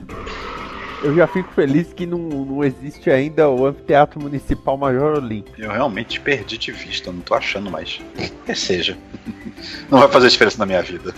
Eu 1.04 1.14
já 1.14 1.28
fico 1.28 1.52
feliz 1.54 1.92
que 1.92 2.06
não, 2.06 2.18
não 2.18 2.64
existe 2.64 3.12
ainda 3.12 3.50
o 3.50 3.66
Anfiteatro 3.66 4.22
Municipal 4.22 4.78
Major 4.78 5.18
Olim. 5.18 5.44
Eu 5.58 5.70
realmente 5.70 6.18
perdi 6.20 6.58
de 6.58 6.72
vista, 6.72 7.12
não 7.12 7.20
tô 7.20 7.34
achando 7.34 7.70
mais. 7.70 8.00
Que 8.46 8.56
seja. 8.56 8.98
Não 9.90 10.00
vai 10.00 10.10
fazer 10.10 10.30
diferença 10.30 10.58
na 10.58 10.66
minha 10.66 10.82
vida. 10.82 11.14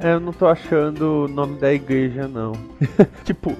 É, 0.00 0.12
Eu 0.12 0.18
não 0.20 0.32
tô 0.32 0.46
achando 0.48 1.24
o 1.24 1.28
nome 1.28 1.56
da 1.58 1.72
igreja, 1.72 2.26
não. 2.26 2.52
tipo, 3.24 3.56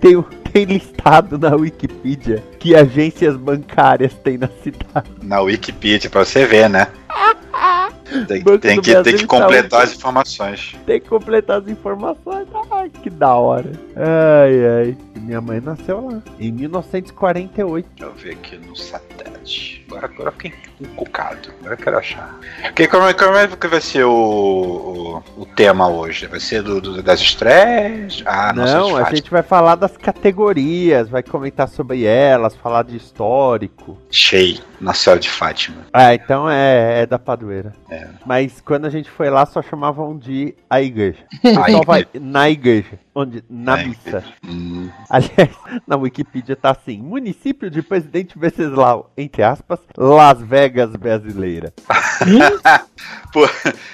tem, 0.00 0.22
tem 0.52 0.64
listado 0.64 1.36
na 1.38 1.56
Wikipedia 1.56 2.42
que 2.60 2.76
agências 2.76 3.36
bancárias 3.36 4.14
tem 4.14 4.38
na 4.38 4.48
cidade. 4.62 5.10
Na 5.22 5.40
Wikipedia, 5.40 6.08
pra 6.08 6.24
você 6.24 6.46
ver, 6.46 6.68
né? 6.70 6.86
Tem, 8.26 8.42
Banco 8.42 8.58
tem 8.58 8.80
que, 8.80 8.92
Brasil 8.92 9.02
tem 9.02 9.16
que 9.16 9.26
completar 9.26 9.70
saúde. 9.70 9.92
as 9.92 9.96
informações. 9.96 10.76
Tem 10.86 11.00
que 11.00 11.08
completar 11.08 11.60
as 11.60 11.68
informações. 11.68 12.46
Ai, 12.70 12.90
que 12.90 13.10
da 13.10 13.34
hora. 13.34 13.72
Ai, 13.96 14.66
ai. 14.66 14.96
Minha 15.20 15.40
mãe 15.40 15.60
nasceu 15.60 16.06
lá, 16.06 16.22
em 16.38 16.52
1948. 16.52 17.88
Deixa 17.96 18.04
eu 18.04 18.14
ver 18.14 18.32
aqui 18.32 18.56
no 18.58 18.76
satélite. 18.76 19.83
Agora, 19.96 20.06
agora 20.12 20.28
eu 20.28 20.32
fiquei 20.32 20.52
encucado. 20.80 21.48
Agora 21.60 21.74
eu 21.74 21.78
quero 21.78 21.98
achar. 21.98 22.38
Que, 22.74 22.86
como, 22.88 23.06
é- 23.06 23.14
como 23.14 23.36
é 23.36 23.48
que 23.48 23.66
vai 23.68 23.80
ser 23.80 24.04
o, 24.04 25.22
o, 25.36 25.42
o 25.42 25.46
tema 25.46 25.88
hoje? 25.88 26.26
Vai 26.26 26.40
ser 26.40 26.62
do, 26.62 26.80
do- 26.80 27.02
das 27.02 27.20
estreias? 27.20 28.22
Ah, 28.26 28.52
não, 28.52 28.96
a 28.96 29.04
gente 29.14 29.30
vai 29.30 29.42
falar 29.42 29.76
das 29.76 29.96
categorias, 29.96 31.08
vai 31.08 31.22
comentar 31.22 31.68
sobre 31.68 32.04
elas, 32.04 32.54
falar 32.56 32.82
de 32.84 32.96
histórico. 32.96 33.96
Chei, 34.10 34.60
na 34.80 34.92
Senhora 34.92 35.20
de 35.20 35.30
Fátima. 35.30 35.86
Ah, 35.92 36.14
então 36.14 36.48
é, 36.50 37.02
é 37.02 37.06
da 37.06 37.18
padroeira. 37.18 37.72
É. 37.90 38.08
Mas 38.26 38.60
quando 38.60 38.86
a 38.86 38.90
gente 38.90 39.10
foi 39.10 39.30
lá, 39.30 39.46
só 39.46 39.62
chamavam 39.62 40.16
de 40.18 40.54
a 40.68 40.80
igreja. 40.80 41.18
A 41.64 41.70
Só 41.70 41.82
vai 41.82 42.06
na 42.14 42.50
igreja, 42.50 42.98
onde 43.14 43.42
na 43.48 43.76
Na 43.76 43.84
missa. 43.84 44.24
Hum, 44.46 44.88
Aliás, 45.08 45.50
na 45.86 45.96
Wikipedia 45.96 46.56
tá 46.56 46.70
assim: 46.70 46.98
município 47.00 47.70
de 47.70 47.82
Presidente 47.82 48.38
Venceslau, 48.38 49.10
entre 49.16 49.42
aspas, 49.42 49.80
Las 49.96 50.40
Vegas 50.40 50.90
brasileira. 50.90 51.72
pô, 53.32 53.48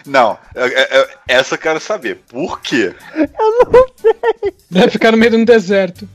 não, 0.07 0.39
essa 1.29 1.55
eu 1.55 1.59
quero 1.59 1.81
saber. 1.81 2.21
Por 2.29 2.61
quê? 2.61 2.95
Deve 4.71 4.91
ficar 4.91 5.13
no 5.13 5.19
meio 5.19 5.33
do 5.33 5.45
deserto. 5.45 6.09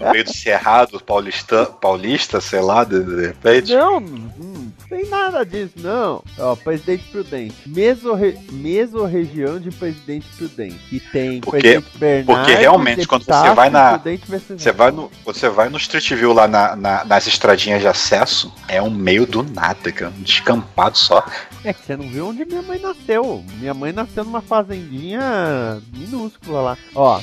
No 0.00 0.12
meio 0.12 0.24
do 0.24 0.32
Cerrado 0.32 1.00
Paulista, 1.02 1.66
Paulista 1.66 2.40
sei 2.40 2.60
lá, 2.60 2.84
de, 2.84 3.02
de 3.02 3.26
repente? 3.26 3.74
Não, 3.74 3.98
hum, 3.98 4.70
tem 4.88 5.06
nada 5.08 5.44
disso, 5.44 5.74
não. 5.78 6.22
Ó, 6.38 6.54
Presidente 6.56 7.04
Prudente. 7.10 7.54
Mesorre... 7.68 8.38
Mesorregião 8.50 9.58
de 9.58 9.70
Presidente 9.70 10.26
Prudente. 10.36 10.78
Que 10.88 11.00
tem 11.00 11.40
Porque- 11.40 11.60
Presidente 11.80 11.98
Bernardo. 11.98 12.40
porque 12.40 12.54
realmente, 12.54 13.06
quando 13.06 13.24
você 13.24 13.54
vai 13.54 13.70
na-. 13.70 14.00
Você 14.56 14.72
vai, 14.72 14.90
no, 14.90 15.10
você 15.24 15.48
vai 15.48 15.68
no 15.68 15.76
Street 15.76 16.12
View 16.14 16.32
lá 16.32 16.46
na, 16.48 16.76
na- 16.76 17.04
nas 17.04 17.26
estradinhas 17.26 17.65
de 17.78 17.86
acesso, 17.86 18.52
é 18.68 18.80
um 18.80 18.90
meio 18.90 19.26
do 19.26 19.42
nada, 19.42 19.90
cara, 19.90 20.12
um 20.16 20.22
descampado 20.22 20.96
só. 20.96 21.24
É 21.64 21.72
que 21.72 21.84
você 21.84 21.96
não 21.96 22.08
viu 22.08 22.28
onde 22.28 22.44
minha 22.44 22.62
mãe 22.62 22.78
nasceu. 22.78 23.44
Minha 23.58 23.74
mãe 23.74 23.92
nasceu 23.92 24.24
numa 24.24 24.40
fazendinha 24.40 25.82
minúscula 25.92 26.60
lá. 26.60 26.78
Ó, 26.94 27.20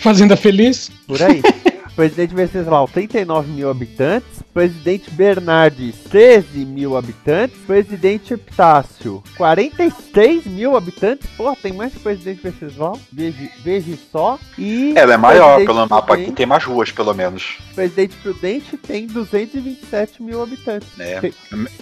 Fazenda 0.00 0.36
Feliz. 0.36 0.90
por 1.06 1.20
aí. 1.22 1.42
Presidente 1.96 2.34
Venceslau, 2.34 2.86
39 2.86 3.50
mil 3.50 3.70
habitantes. 3.70 4.42
Presidente 4.52 5.10
Bernardes, 5.10 5.96
13 6.10 6.64
mil 6.66 6.94
habitantes. 6.96 7.56
Presidente 7.66 8.34
Epitácio, 8.34 9.22
46 9.36 10.46
mil 10.46 10.76
habitantes. 10.76 11.26
Porra, 11.36 11.56
tem 11.62 11.72
mais 11.72 11.92
que 11.92 11.98
o 11.98 12.02
Presidente 12.02 12.42
Venceslau. 12.42 12.98
Veja, 13.10 13.48
veja 13.64 13.98
só. 14.12 14.38
E 14.58 14.92
Ela 14.94 15.14
é 15.14 15.16
maior, 15.16 15.56
Presidente 15.56 15.66
pelo 15.74 15.88
mapa 15.88 16.14
aqui 16.14 16.32
tem 16.32 16.44
mais 16.46 16.64
ruas, 16.64 16.90
pelo 16.92 17.14
menos. 17.14 17.58
Presidente 17.74 18.14
Prudente 18.16 18.76
tem 18.76 19.06
227 19.06 20.22
mil 20.22 20.42
habitantes. 20.42 20.88
É, 20.98 21.20
Tem- 21.20 21.34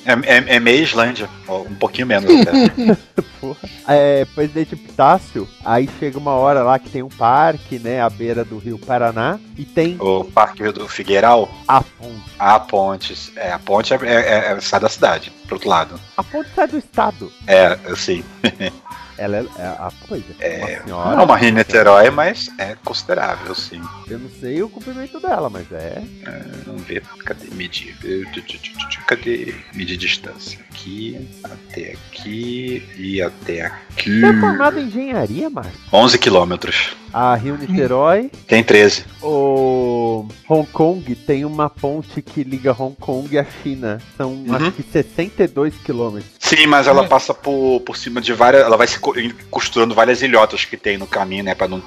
é, 0.07 0.13
é, 0.13 0.57
é 0.57 0.61
meia 0.61 0.81
Islândia, 0.81 1.29
um 1.49 1.75
pouquinho 1.75 2.07
menos 2.07 2.31
até. 2.31 2.97
Porra. 3.41 3.59
É, 3.89 4.25
Presidente 4.35 4.75
Epitácio, 4.75 5.49
aí 5.65 5.89
chega 5.99 6.19
uma 6.19 6.33
hora 6.33 6.63
lá 6.63 6.79
que 6.79 6.89
tem 6.89 7.03
um 7.03 7.09
parque, 7.09 7.79
né, 7.79 8.01
à 8.01 8.09
beira 8.09 8.45
do 8.45 8.59
rio 8.59 8.79
Paraná, 8.79 9.39
e 9.57 9.65
tem 9.65 9.97
o 10.05 10.25
Parque 10.25 10.63
do 10.71 10.87
Figueiral, 10.89 11.49
a 11.67 11.81
ponte. 11.81 12.23
a 12.39 12.61
ponte, 12.61 13.33
é, 13.37 13.53
a 13.53 13.59
ponte 13.59 13.95
é, 13.95 13.97
é- 14.03 14.53
é- 14.53 14.61
sai 14.61 14.81
da 14.81 14.89
cidade, 14.89 15.31
pro 15.47 15.57
outro 15.57 15.69
lado. 15.69 16.01
A 16.17 16.23
ponte 16.23 16.51
sai 16.55 16.67
do 16.69 16.79
estado. 16.79 17.33
É, 17.47 17.79
assim, 17.91 18.23
Ela 19.17 19.37
é, 19.39 19.47
é 19.59 19.67
a 19.67 19.93
coisa. 20.09 20.25
É, 20.41 20.59
uma 20.59 20.69
não 20.69 20.85
senhora. 20.85 21.21
é 21.21 21.25
uma 21.25 21.37
Rio 21.37 21.53
Niterói, 21.53 22.11
mas 22.11 22.51
é 22.59 22.77
considerável, 22.85 23.55
sim. 23.55 23.81
Eu 24.09 24.19
não 24.19 24.29
sei 24.41 24.63
o 24.63 24.69
comprimento 24.69 25.21
dela, 25.21 25.49
mas 25.49 25.71
é. 25.73 26.03
Vamos 26.67 26.83
ver, 26.83 27.03
cadê 27.25 27.47
medir? 27.55 27.97
Cadê 29.07 29.55
medir 29.75 29.97
distância? 29.97 30.59
Aqui, 30.71 31.29
até 31.45 31.93
aqui 31.93 32.83
e 32.99 33.23
até 33.23 33.63
aqui. 33.67 34.21
Você 34.21 34.27
é 34.27 34.41
formado 34.41 34.79
em 34.81 34.85
engenharia, 34.87 35.49
Marcos? 35.49 35.73
11 35.93 36.19
quilômetros. 36.19 36.97
A 37.13 37.35
Rio 37.37 37.57
Niterói, 37.57 38.29
Tem 38.49 38.63
13. 38.65 39.05
o 39.23 40.27
Hong 40.49 40.67
Kong 40.73 41.15
tem 41.15 41.45
uma 41.45 41.71
ponte 41.71 42.21
que 42.21 42.43
liga 42.43 42.73
Hong 42.77 42.97
Kong 42.99 43.39
à 43.39 43.45
China. 43.63 44.01
São 44.17 44.33
Uhum. 44.33 44.55
acho 44.55 44.73
que 44.73 44.83
62 44.83 45.75
quilômetros. 45.85 46.33
Sim, 46.57 46.67
mas 46.67 46.87
ela 46.87 47.07
passa 47.09 47.35
por, 47.35 47.81
por 47.81 47.97
cima 47.97 48.21
de 48.21 48.33
várias. 48.33 48.63
Ela 48.63 48.77
vai 48.77 48.87
se 48.87 48.99
co- 48.99 49.15
costurando 49.51 49.95
várias 49.95 50.23
ilhotas 50.23 50.65
que 50.65 50.77
tem 50.77 50.97
no 50.97 51.07
caminho, 51.07 51.45
né? 51.45 51.55
Pra 51.55 51.67
não, 51.69 51.83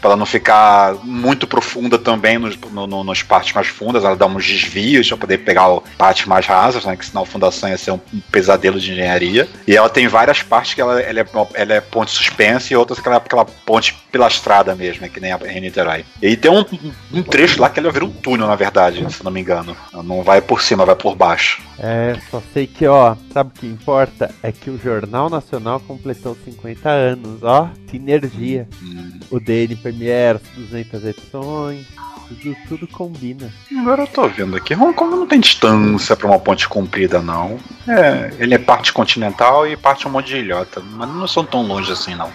pra 0.00 0.10
ela 0.10 0.16
não 0.16 0.26
ficar 0.26 0.94
muito 1.04 1.46
profunda 1.46 1.98
também 1.98 2.38
nos, 2.38 2.56
no, 2.56 2.86
no- 2.86 3.04
nas 3.04 3.22
partes 3.22 3.52
mais 3.54 3.66
fundas. 3.68 4.04
Ela 4.04 4.16
dá 4.16 4.26
uns 4.26 4.46
desvios 4.46 5.08
pra 5.08 5.16
poder 5.16 5.38
pegar 5.38 5.68
partes 5.96 6.26
mais 6.26 6.46
rasas, 6.46 6.84
né? 6.84 6.96
Que 6.96 7.04
senão 7.06 7.22
a 7.22 7.26
fundação 7.26 7.68
ia 7.68 7.78
ser 7.78 7.90
um, 7.92 8.00
um 8.12 8.20
pesadelo 8.30 8.78
de 8.78 8.92
engenharia. 8.92 9.48
E 9.66 9.76
ela 9.76 9.88
tem 9.88 10.06
várias 10.08 10.42
partes 10.42 10.74
que 10.74 10.80
ela, 10.80 11.00
ela, 11.00 11.20
é, 11.20 11.26
ela 11.54 11.74
é 11.74 11.80
ponte 11.80 12.10
suspensa 12.10 12.72
e 12.72 12.76
outras 12.76 12.98
que 13.00 13.08
ela 13.08 13.16
é 13.16 13.18
aquela 13.18 13.44
ponte 13.44 13.94
pilastrada 14.12 14.74
mesmo, 14.74 15.02
né, 15.02 15.08
que 15.08 15.20
nem 15.20 15.32
a 15.32 15.38
Niterói. 15.38 16.04
E 16.22 16.36
tem 16.36 16.50
um, 16.50 16.64
um 17.12 17.22
trecho 17.22 17.60
lá 17.60 17.68
que 17.70 17.80
ela 17.80 17.90
vira 17.90 18.04
um 18.04 18.10
túnel, 18.10 18.46
na 18.46 18.54
verdade, 18.56 19.04
se 19.12 19.24
não 19.24 19.30
me 19.30 19.40
engano. 19.40 19.76
Ela 19.92 20.02
não 20.02 20.22
vai 20.22 20.40
por 20.40 20.62
cima, 20.62 20.84
vai 20.84 20.94
por 20.96 21.14
baixo. 21.16 21.62
É, 21.78 22.16
só 22.30 22.40
sei 22.52 22.66
que, 22.66 22.86
ó, 22.86 23.16
sabe 23.32 23.50
o 23.50 23.60
que 23.60 23.66
importa? 23.66 24.30
É 24.42 24.52
que 24.52 24.70
o 24.70 24.78
Jornal 24.78 25.28
Nacional 25.28 25.80
completou 25.80 26.36
50 26.44 26.88
anos, 26.88 27.42
ó. 27.42 27.68
Sinergia. 27.90 28.68
Hum. 28.82 29.18
O 29.30 29.40
DN 29.40 29.74
Premiere, 29.84 30.40
200 30.56 31.04
edições. 31.04 31.86
Tudo, 32.26 32.56
tudo 32.66 32.88
combina. 32.88 33.52
Agora 33.78 34.04
eu 34.04 34.06
tô 34.06 34.26
vendo 34.28 34.56
aqui, 34.56 34.74
Hong 34.74 34.94
Kong 34.94 35.14
não 35.14 35.26
tem 35.26 35.38
distância 35.38 36.16
pra 36.16 36.26
uma 36.26 36.38
ponte 36.38 36.66
comprida, 36.66 37.20
não. 37.20 37.58
É, 37.86 38.32
ele 38.38 38.54
é 38.54 38.58
parte 38.58 38.94
continental 38.94 39.68
e 39.68 39.76
parte 39.76 40.08
um 40.08 40.10
monte 40.10 40.28
de 40.28 40.38
ilhota, 40.38 40.80
mas 40.80 41.06
não 41.10 41.26
são 41.28 41.44
tão 41.44 41.62
longe 41.66 41.92
assim, 41.92 42.14
não. 42.14 42.30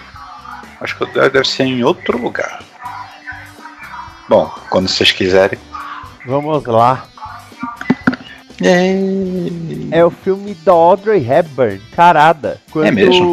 Acho 0.80 0.96
que 0.96 1.06
deve 1.08 1.44
ser 1.44 1.64
em 1.64 1.84
outro 1.84 2.22
lugar. 2.22 2.64
Bom, 4.30 4.46
quando 4.70 4.88
vocês 4.88 5.12
quiserem. 5.12 5.58
Vamos 6.28 6.64
lá. 6.66 7.06
É 9.92 10.06
o 10.06 10.12
filme 10.12 10.54
da 10.54 10.72
Audrey 10.72 11.28
Hepburn, 11.28 11.82
Carada. 11.96 12.62
Quando 12.72 12.86
É 12.86 12.92
mesmo? 12.92 13.26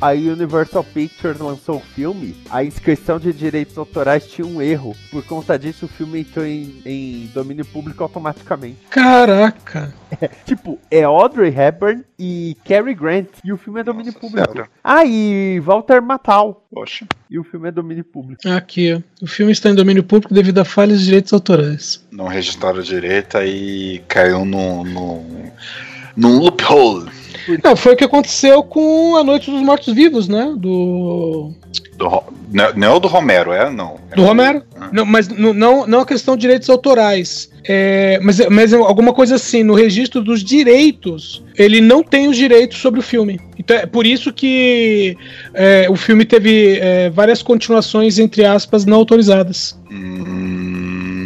A 0.00 0.10
Universal 0.12 0.84
Pictures 0.84 1.38
lançou 1.38 1.76
o 1.76 1.80
filme, 1.80 2.36
a 2.50 2.62
inscrição 2.62 3.18
de 3.18 3.32
direitos 3.32 3.76
autorais 3.76 4.26
tinha 4.26 4.46
um 4.46 4.62
erro. 4.62 4.96
Por 5.10 5.24
conta 5.24 5.58
disso, 5.58 5.86
o 5.86 5.88
filme 5.88 6.20
entrou 6.20 6.44
em, 6.44 6.80
em 6.84 7.30
domínio 7.34 7.64
público 7.64 8.02
automaticamente. 8.02 8.78
Caraca. 8.90 9.92
Tipo, 10.46 10.78
é 10.90 11.02
Audrey 11.02 11.54
Hepburn 11.54 12.02
e 12.18 12.56
Cary 12.64 12.94
Grant. 12.94 13.28
E 13.44 13.52
o 13.52 13.58
filme 13.58 13.80
é 13.80 13.84
domínio 13.84 14.12
Nossa, 14.12 14.20
público. 14.20 14.52
sério? 14.52 14.70
Ah, 14.82 15.04
e 15.04 15.60
Walter 15.60 16.00
Matthau. 16.00 16.66
Poxa. 16.72 17.06
E 17.30 17.38
o 17.38 17.44
filme 17.44 17.68
é 17.68 17.70
domínio 17.70 18.04
público. 18.04 18.48
Aqui, 18.48 18.94
ó. 18.94 19.24
O 19.24 19.26
filme 19.26 19.52
está 19.52 19.68
em 19.68 19.74
domínio 19.74 20.02
público 20.02 20.32
devido 20.32 20.58
a 20.58 20.64
falhas 20.64 21.00
de 21.00 21.04
direitos 21.06 21.32
autorais. 21.32 22.02
Não 22.10 22.26
registraram 22.26 22.80
direito 22.80 23.36
aí 23.36 24.02
caiu 24.08 24.44
no. 24.44 24.84
no 24.84 25.48
num 26.16 26.38
loophole. 26.40 27.08
Não, 27.62 27.76
foi 27.76 27.94
o 27.94 27.96
que 27.96 28.04
aconteceu 28.04 28.62
com 28.62 29.16
A 29.16 29.24
Noite 29.24 29.50
dos 29.50 29.62
Mortos 29.62 29.94
Vivos, 29.94 30.28
né? 30.28 30.52
Do. 30.56 31.52
Do, 31.96 32.22
não, 32.52 32.72
não 32.74 32.88
é 32.88 32.90
o 32.90 33.00
do 33.00 33.08
Romero, 33.08 33.52
é? 33.52 33.70
Não. 33.70 33.96
É 34.10 34.16
Do 34.16 34.24
Romero. 34.24 34.62
Ah. 34.76 34.88
Não, 34.92 35.04
mas 35.04 35.28
não, 35.28 35.86
não 35.86 36.00
a 36.00 36.06
questão 36.06 36.36
de 36.36 36.42
direitos 36.42 36.68
autorais. 36.70 37.50
É, 37.64 38.18
mas, 38.22 38.38
mas 38.48 38.72
alguma 38.72 39.12
coisa 39.12 39.34
assim, 39.34 39.62
no 39.62 39.74
registro 39.74 40.22
dos 40.22 40.42
direitos, 40.42 41.42
ele 41.56 41.80
não 41.80 42.02
tem 42.02 42.28
os 42.28 42.36
direitos 42.36 42.78
sobre 42.78 43.00
o 43.00 43.02
filme. 43.02 43.38
Então 43.58 43.76
é 43.76 43.84
por 43.84 44.06
isso 44.06 44.32
que 44.32 45.16
é, 45.52 45.86
o 45.90 45.96
filme 45.96 46.24
teve 46.24 46.78
é, 46.80 47.10
várias 47.10 47.42
continuações, 47.42 48.18
entre 48.18 48.44
aspas, 48.44 48.86
não 48.86 48.96
autorizadas. 48.96 49.78
Hum, 49.90 51.18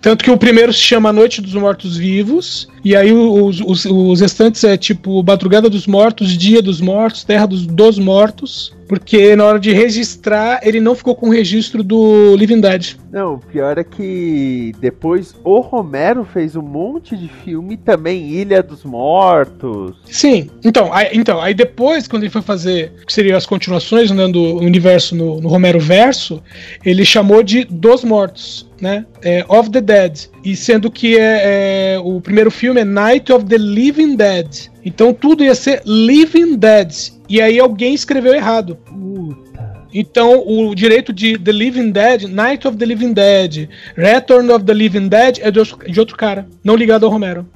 Tanto 0.00 0.24
que 0.24 0.30
o 0.30 0.36
primeiro 0.38 0.72
se 0.72 0.80
chama 0.80 1.10
A 1.10 1.12
Noite 1.12 1.42
dos 1.42 1.52
Mortos 1.54 1.96
Vivos, 1.96 2.68
e 2.84 2.96
aí 2.96 3.12
os, 3.12 3.60
os, 3.60 3.84
os 3.84 4.20
restantes 4.20 4.64
é 4.64 4.76
tipo 4.76 5.22
Madrugada 5.22 5.68
dos 5.68 5.86
Mortos, 5.86 6.36
Dia 6.36 6.62
dos 6.62 6.80
Mortos, 6.80 7.24
Terra 7.24 7.46
dos, 7.46 7.66
dos 7.66 7.98
Mortos, 7.98 8.74
porque 8.88 9.36
na 9.36 9.44
hora 9.44 9.60
de 9.60 9.72
registrar 9.72 10.60
ele 10.64 10.80
não 10.80 10.96
ficou 10.96 11.14
com 11.14 11.28
o 11.28 11.32
registro 11.32 11.82
do 11.82 12.34
Living 12.36 12.60
Dead. 12.60 12.96
Não, 13.12 13.34
o 13.34 13.38
pior 13.38 13.78
é 13.78 13.84
que 13.84 14.72
depois 14.80 15.34
o 15.44 15.60
Romero 15.60 16.24
fez 16.24 16.56
um 16.56 16.62
monte 16.62 17.16
de 17.16 17.28
filme 17.28 17.76
também, 17.76 18.28
Ilha 18.28 18.62
dos 18.62 18.82
Mortos. 18.82 19.96
Sim, 20.06 20.50
então 20.64 20.92
aí, 20.92 21.08
então, 21.12 21.40
aí 21.40 21.54
depois, 21.54 22.08
quando 22.08 22.24
ele 22.24 22.30
foi 22.30 22.42
fazer, 22.42 22.92
que 23.06 23.12
seriam 23.12 23.36
as 23.36 23.46
continuações 23.46 24.10
né, 24.10 24.26
do 24.26 24.56
universo 24.56 25.14
no, 25.14 25.40
no 25.40 25.48
Romero 25.48 25.78
Verso, 25.78 26.42
ele 26.84 27.04
chamou 27.04 27.42
de 27.42 27.64
Dos 27.64 28.02
Mortos, 28.02 28.68
né? 28.80 29.04
É, 29.22 29.44
of 29.48 29.70
the 29.70 29.80
Dead. 29.80 30.26
E 30.44 30.56
sendo 30.56 30.90
que 30.90 31.18
é, 31.18 31.94
é, 31.94 31.98
o 31.98 32.20
primeiro 32.20 32.50
filme 32.50 32.80
é 32.80 32.84
Night 32.84 33.32
of 33.32 33.44
the 33.44 33.58
Living 33.58 34.16
Dead. 34.16 34.68
Então 34.84 35.12
tudo 35.12 35.44
ia 35.44 35.54
ser 35.54 35.82
Living 35.84 36.56
Dead. 36.56 37.12
E 37.28 37.40
aí 37.40 37.58
alguém 37.58 37.94
escreveu 37.94 38.34
errado. 38.34 38.76
Puta. 38.76 39.50
Então, 39.92 40.44
o 40.46 40.74
direito 40.74 41.12
de 41.12 41.36
The 41.36 41.50
Living 41.50 41.90
Dead, 41.90 42.22
Night 42.22 42.66
of 42.66 42.76
the 42.76 42.86
Living 42.86 43.12
Dead, 43.12 43.68
Return 43.96 44.50
of 44.52 44.64
the 44.64 44.72
Living 44.72 45.08
Dead 45.08 45.38
é 45.40 45.50
de 45.50 45.58
outro, 45.58 45.78
de 45.90 45.98
outro 45.98 46.16
cara, 46.16 46.46
não 46.62 46.76
ligado 46.76 47.04
ao 47.04 47.10
Romero. 47.10 47.46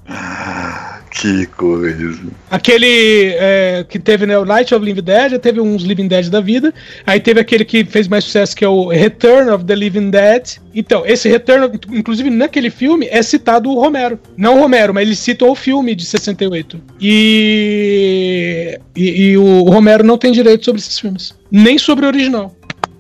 Que 1.15 1.47
coisa. 1.47 2.19
Aquele 2.51 3.35
é, 3.37 3.87
que 3.89 4.01
teve 4.01 4.27
né, 4.27 4.37
o 4.37 4.45
Night 4.45 4.75
of 4.75 4.85
Living 4.85 5.03
Dead, 5.03 5.39
teve 5.39 5.61
uns 5.61 5.83
Living 5.85 6.09
Dead 6.09 6.29
da 6.29 6.41
vida. 6.41 6.75
Aí 7.07 7.21
teve 7.21 7.39
aquele 7.41 7.65
que 7.65 7.85
fez 7.85 8.09
mais 8.09 8.25
sucesso, 8.25 8.55
que 8.57 8.65
é 8.65 8.69
o 8.69 8.89
Return 8.89 9.49
of 9.51 9.65
the 9.65 9.77
Living 9.77 10.11
Dead. 10.11 10.57
Então, 10.75 11.05
esse 11.07 11.29
Return, 11.29 11.67
of- 11.67 11.79
inclusive 11.97 12.29
naquele 12.31 12.69
filme, 12.69 13.07
é 13.11 13.23
citado 13.23 13.71
o 13.71 13.81
Romero. 13.81 14.19
Não 14.37 14.57
o 14.59 14.61
Romero, 14.61 14.93
mas 14.93 15.07
eles 15.07 15.21
citam 15.21 15.51
o 15.51 15.55
filme 15.55 15.95
de 15.95 16.05
68. 16.05 16.81
E, 17.01 18.79
e, 18.97 19.23
e 19.31 19.37
o 19.39 19.63
Romero 19.71 20.03
não 20.05 20.19
tem 20.19 20.33
direito 20.33 20.65
sobre 20.65 20.81
esses 20.81 20.99
filmes. 20.99 21.33
Nem 21.51 21.79
sobre 21.79 22.05
o 22.05 22.09
original. 22.09 22.54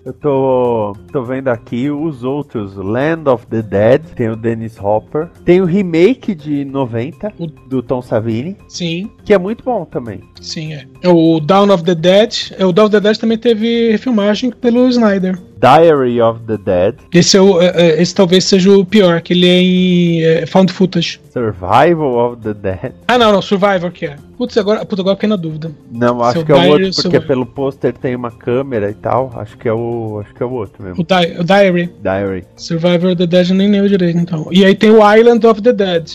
Eu 0.04 0.12
tô, 0.12 0.94
tô 1.10 1.22
vendo 1.22 1.48
aqui 1.48 1.90
os 1.90 2.24
outros, 2.24 2.74
Land 2.76 3.26
of 3.28 3.46
the 3.46 3.62
Dead, 3.62 4.02
tem 4.14 4.28
o 4.28 4.36
Dennis 4.36 4.78
Hopper, 4.78 5.28
tem 5.46 5.62
o 5.62 5.64
remake 5.64 6.34
de 6.34 6.62
90 6.64 7.32
O- 7.38 7.46
do 7.46 7.82
Tom 7.82 8.02
Savini, 8.02 8.54
Sim, 8.68 9.10
que 9.24 9.32
é 9.32 9.38
muito 9.38 9.64
bom 9.64 9.84
também. 9.86 10.20
sim, 10.42 10.74
é. 10.74 10.86
É 11.02 11.08
O 11.08 11.40
Dawn 11.40 11.70
of 11.72 11.82
the 11.84 11.94
Dead. 11.94 12.52
É, 12.58 12.66
O 12.66 12.72
Dawn 12.72 12.86
of 12.86 12.92
the 12.92 13.00
Dead 13.00 13.16
também 13.16 13.38
teve 13.38 13.90
refilmagem 13.92 14.50
pelo 14.50 14.86
Snyder. 14.88 15.38
Diary 15.60 16.20
of 16.20 16.40
the 16.46 16.56
Dead, 16.56 16.94
Esse, 17.12 17.36
é 17.36 17.40
o, 17.40 17.60
é, 17.60 17.72
é, 17.74 18.02
esse 18.02 18.14
talvez 18.14 18.44
seja 18.44 18.70
o 18.70 18.84
pior, 18.84 19.20
que 19.20 19.32
ele 19.32 19.46
é 19.46 19.60
em 19.60 20.22
é, 20.22 20.46
found 20.46 20.72
footage. 20.72 21.20
Survival 21.32 22.32
of 22.32 22.42
the 22.42 22.54
Dead. 22.54 22.92
Ah, 23.08 23.18
não, 23.18 23.32
não, 23.32 23.42
Survivor 23.42 23.90
que 23.90 24.06
é. 24.06 24.16
Putz, 24.36 24.56
agora, 24.56 24.84
putz, 24.84 25.00
agora 25.00 25.16
fiquei 25.16 25.28
na 25.28 25.36
dúvida. 25.36 25.70
Não, 25.90 26.22
acho 26.22 26.44
que 26.44 26.52
é 26.52 26.54
o 26.54 26.68
outro, 26.68 26.90
porque 27.02 27.20
pelo 27.20 27.46
pôster 27.46 27.92
tem 27.92 28.16
uma 28.16 28.30
câmera 28.30 28.90
e 28.90 28.94
tal. 28.94 29.32
Acho 29.36 29.56
que 29.56 29.68
é 29.68 29.72
o, 29.72 30.20
acho 30.24 30.34
que 30.34 30.42
é 30.42 30.46
o 30.46 30.52
outro 30.52 30.82
O, 30.82 30.86
mesmo. 30.86 31.04
Di 31.04 31.40
o 31.40 31.44
Diary. 31.44 31.92
Diary. 32.02 32.44
Survivor 32.56 33.12
of 33.12 33.16
the 33.16 33.26
Dead 33.26 33.48
eu 33.48 33.54
nem 33.54 33.70
lembro 33.70 33.88
direito, 33.88 34.18
então. 34.18 34.48
E 34.50 34.64
aí 34.64 34.74
tem 34.74 34.90
o 34.90 34.98
Island 35.14 35.46
of 35.46 35.62
the 35.62 35.72
Dead. 35.72 36.10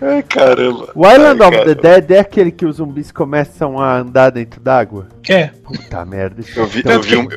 Ai, 0.00 0.22
caramba. 0.22 0.90
O 0.94 1.06
Island 1.06 1.42
Ai, 1.42 1.48
of 1.48 1.58
the 1.64 1.74
cara. 1.74 2.00
Dead 2.00 2.10
é 2.12 2.20
aquele 2.20 2.50
que 2.50 2.66
os 2.66 2.76
zumbis 2.76 3.10
começam 3.10 3.78
a 3.78 3.98
andar 3.98 4.30
dentro 4.30 4.60
d'água? 4.60 5.08
É. 5.28 5.46
Puta 5.64 6.04
merda. 6.04 6.40
isso- 6.40 6.58
Eu 6.58 6.66
vi, 6.66 6.82
eu, 6.84 7.00
vi 7.02 7.16
um- 7.16 7.28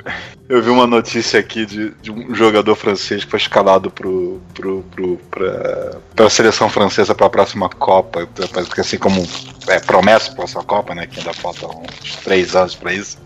eu 0.49 0.61
vi 0.61 0.69
uma 0.69 0.85
notícia 0.85 1.39
aqui 1.39 1.65
de, 1.65 1.91
de 2.01 2.11
um 2.11 2.35
jogador 2.35 2.75
francês 2.75 3.23
que 3.23 3.31
foi 3.31 3.39
escalado 3.39 3.89
pro, 3.89 4.41
pro, 4.53 4.83
pro, 4.91 5.17
pra, 5.31 5.97
pra 6.15 6.29
seleção 6.29 6.69
francesa 6.69 7.15
pra 7.15 7.29
próxima 7.29 7.69
Copa. 7.69 8.27
Parece 8.53 8.69
que 8.71 8.81
assim 8.81 8.97
como 8.97 9.25
é, 9.67 9.79
promessa 9.79 10.27
pra 10.27 10.35
próxima 10.37 10.63
Copa, 10.63 10.93
né? 10.93 11.07
Que 11.07 11.19
ainda 11.19 11.33
faltam 11.33 11.81
uns 12.03 12.15
três 12.17 12.55
anos 12.55 12.75
pra 12.75 12.91
isso. 12.93 13.17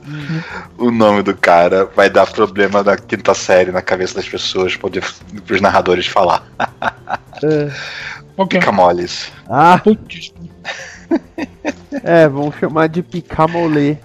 O 0.77 0.91
nome 0.91 1.23
do 1.23 1.35
cara 1.35 1.89
vai 1.95 2.09
dar 2.09 2.27
problema 2.27 2.83
da 2.83 2.95
quinta 2.97 3.33
série 3.33 3.71
na 3.71 3.81
cabeça 3.81 4.15
das 4.15 4.27
pessoas, 4.29 4.75
poder 4.75 5.03
pros 5.45 5.59
narradores 5.59 6.05
falar. 6.07 6.43
Qual 8.35 8.47
que 8.47 8.57
é? 8.57 8.59
Fica 8.61 8.71
moles. 8.71 9.31
Ah, 9.49 9.79
Putz. 9.83 10.33
é, 12.03 12.27
vamos 12.27 12.55
chamar 12.55 12.87
de 12.89 13.03
Picamolê. 13.03 13.97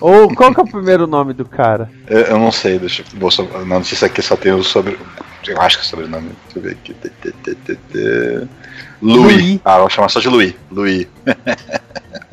Ou 0.00 0.32
qual 0.34 0.52
que 0.54 0.60
é 0.60 0.62
o 0.62 0.66
primeiro 0.66 1.06
nome 1.06 1.32
do 1.32 1.44
cara? 1.44 1.90
Eu, 2.06 2.20
eu 2.20 2.38
não 2.38 2.52
sei, 2.52 2.78
deixa 2.78 3.02
eu. 3.02 3.18
vou 3.18 3.30
só- 3.30 3.42
Na 3.64 3.78
notícia 3.78 4.06
aqui 4.06 4.20
só 4.22 4.36
tem 4.36 4.52
o 4.52 4.62
sobre. 4.62 4.98
Eu 5.46 5.60
acho 5.60 5.78
que 5.78 5.84
é 5.84 5.88
sobrenome. 5.88 6.30
Deixa 6.44 6.58
eu 6.58 6.62
ver 6.62 6.72
aqui. 6.72 8.48
Louis. 9.02 9.22
Louis. 9.36 9.60
Ah, 9.64 9.78
vou 9.78 9.88
chamar 9.90 10.08
só 10.10 10.20
de 10.20 10.28
Louis. 10.28 10.54
Louis. 10.70 11.06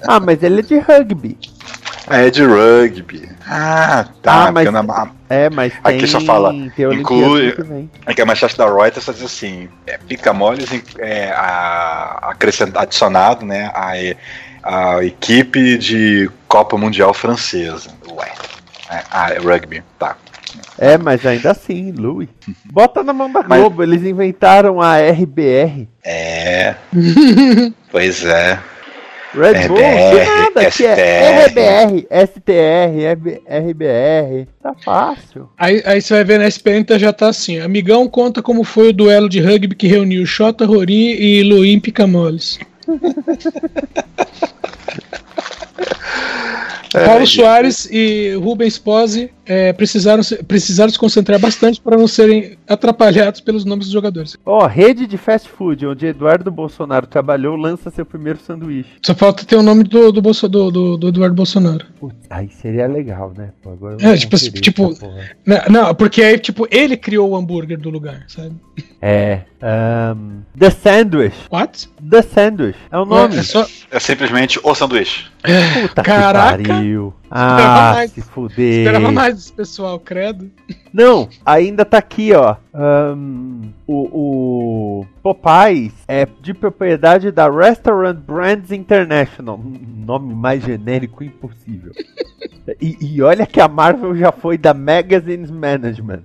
Ah, 0.10 0.20
mas 0.22 0.42
ele 0.42 0.60
é 0.60 0.64
de 0.64 0.78
rugby. 0.80 1.38
É 2.10 2.30
de 2.30 2.44
rugby. 2.44 3.30
Ah, 3.46 4.06
tá. 4.22 4.48
Ah, 4.48 4.52
mas- 4.52 4.72
na- 4.72 5.12
É, 5.30 5.50
mas 5.50 5.74
tem, 5.84 5.98
Aqui 5.98 6.08
só 6.08 6.22
fala, 6.22 6.52
tem 6.52 6.72
inclui-. 6.94 7.54
É 8.06 8.14
que 8.14 8.22
a 8.22 8.26
manchete 8.26 8.58
da 8.58 8.66
Reuters 8.66 9.04
só 9.04 9.12
diz 9.12 9.24
assim: 9.24 9.68
é, 9.86 9.98
pica 9.98 10.32
moles 10.34 10.70
é, 11.00 11.34
adicionado, 12.76 13.46
né? 13.46 13.72
A, 13.74 13.94
a 14.98 15.04
equipe 15.04 15.78
de 15.78 16.30
Copa 16.48 16.78
Mundial 16.78 17.14
Francesa. 17.14 17.90
Ué. 18.10 18.32
É, 18.90 19.04
ah, 19.12 19.30
é 19.32 19.38
rugby. 19.40 19.84
Tá. 20.00 20.16
É, 20.78 20.98
mas 20.98 21.26
ainda 21.26 21.52
assim, 21.52 21.92
Louis. 21.92 22.30
Bota 22.72 23.04
na 23.04 23.12
mão 23.12 23.32
da 23.32 23.44
Mas- 23.44 23.60
Globo, 23.60 23.84
eles 23.84 24.04
inventaram 24.04 24.82
a 24.82 24.98
RBR. 24.98 25.88
É. 26.06 26.76
pois 27.92 28.24
é. 28.24 28.58
Red 29.34 29.68
Bull, 29.68 29.78
RBR, 29.78 30.10
que 30.10 30.26
nada, 30.26 30.72
que 30.72 30.86
é 30.86 31.46
RBR, 31.46 32.08
STR, 32.10 33.12
RB- 33.14 33.42
RBR. 33.48 34.48
Tá 34.64 34.74
fácil. 34.84 35.50
Aí, 35.58 35.82
aí 35.86 36.02
você 36.02 36.14
vai 36.14 36.24
ver 36.24 36.40
na 36.40 36.48
SPN 36.48 36.84
tá- 36.86 36.98
já 36.98 37.12
tá 37.14 37.28
assim. 37.30 37.60
Amigão 37.60 38.08
conta 38.08 38.42
como 38.42 38.64
foi 38.64 38.90
o 38.90 38.94
duelo 38.94 39.28
de 39.30 39.40
rugby 39.42 39.76
que 39.76 39.88
reuniu 39.88 40.26
Xota 40.26 40.66
Rori 40.66 41.22
e 41.22 41.44
Luim 41.44 41.80
Picamoles. 41.80 42.58
Paulo 46.94 47.24
É, 47.24 47.26
Soares 47.26 47.86
e 47.92 48.34
Rubens 48.42 48.78
Pose 48.80 49.30
é, 49.46 49.74
precisaram, 49.74 50.24
se- 50.24 50.42
precisaram 50.44 50.90
se 50.90 50.98
concentrar 50.98 51.38
bastante 51.38 51.82
para 51.82 51.98
não 51.98 52.08
serem 52.08 52.58
atrapalhados 52.68 53.42
pelos 53.42 53.66
nomes 53.66 53.86
dos 53.86 53.94
jogadores. 53.94 54.38
Ó, 54.46 54.66
rede 54.66 55.06
de 55.06 55.18
fast 55.18 55.50
food, 55.50 55.86
onde 55.86 56.06
Eduardo 56.06 56.50
Bolsonaro 56.50 57.06
trabalhou, 57.06 57.56
lança 57.58 57.90
seu 57.92 58.06
primeiro 58.06 58.40
sanduíche. 58.40 58.90
Só 59.06 59.14
falta 59.14 59.44
ter 59.46 59.58
o 59.58 59.62
nome 59.62 59.84
do, 59.84 60.12
do, 60.14 60.22
Bolso- 60.22 60.48
do, 60.48 60.72
do- 60.72 60.98
do 60.98 61.08
Eduardo 61.10 61.36
Bolsonaro. 61.36 61.86
Putz, 62.00 62.16
aí 62.30 62.50
seria 62.50 62.88
legal, 62.88 63.34
né? 63.38 63.50
Pô, 63.62 63.72
agora 63.72 63.98
É, 64.02 64.16
tipo 64.16 64.36
assim, 64.36 64.50
tipo-. 64.52 64.98
Não, 65.46 65.62
não, 65.70 65.94
porque 65.96 66.22
aí, 66.24 66.40
tipo, 66.40 66.68
ele 66.72 66.96
criou 66.96 67.30
o 67.30 67.36
hambúrguer 67.36 67.78
do 67.80 67.90
lugar, 67.90 68.24
sabe? 68.30 68.56
É. 69.02 69.42
ahn, 69.62 70.44
The 70.58 70.70
Sandwich. 70.70 71.36
What? 71.52 71.90
The 72.10 72.22
Sandwich. 72.22 72.78
É 72.92 72.98
o 72.98 73.06
nome. 73.06 73.38
É 73.38 73.44
só. 73.44 73.66
É 73.92 74.00
simplesmente 74.00 74.60
o 74.64 74.76
sanduíche. 74.76 75.26
Puta 75.82 76.04
Caraca. 76.04 76.58
que 76.58 76.68
pariu. 76.68 77.14
Ah, 77.30 77.94
mais. 77.94 78.12
se 78.12 78.22
fuder. 78.22 78.86
Esperava 78.86 79.12
mais 79.12 79.36
desse 79.36 79.54
pessoal, 79.54 80.00
credo. 80.00 80.50
Não, 80.94 81.28
ainda 81.46 81.86
tá 81.86 81.98
aqui, 81.98 82.34
ó. 82.34 82.56
Ahn, 82.74 83.72
o, 83.86 85.02
o 85.02 85.06
Popeyes 85.22 85.94
é 86.08 86.26
de 86.26 86.54
propriedade 86.54 87.32
da 87.32 87.50
Restaurant 87.50 88.18
Brands 88.18 88.72
International. 88.72 89.60
Nome 89.60 90.34
mais 90.34 90.64
genérico 90.64 91.24
impossível. 91.24 91.92
E, 92.82 92.98
e 93.00 93.22
olha 93.22 93.46
que 93.46 93.62
a 93.62 93.68
Marvel 93.68 94.14
já 94.16 94.32
foi 94.32 94.58
da 94.58 94.74
Magazines 94.74 95.50
Management, 95.50 96.24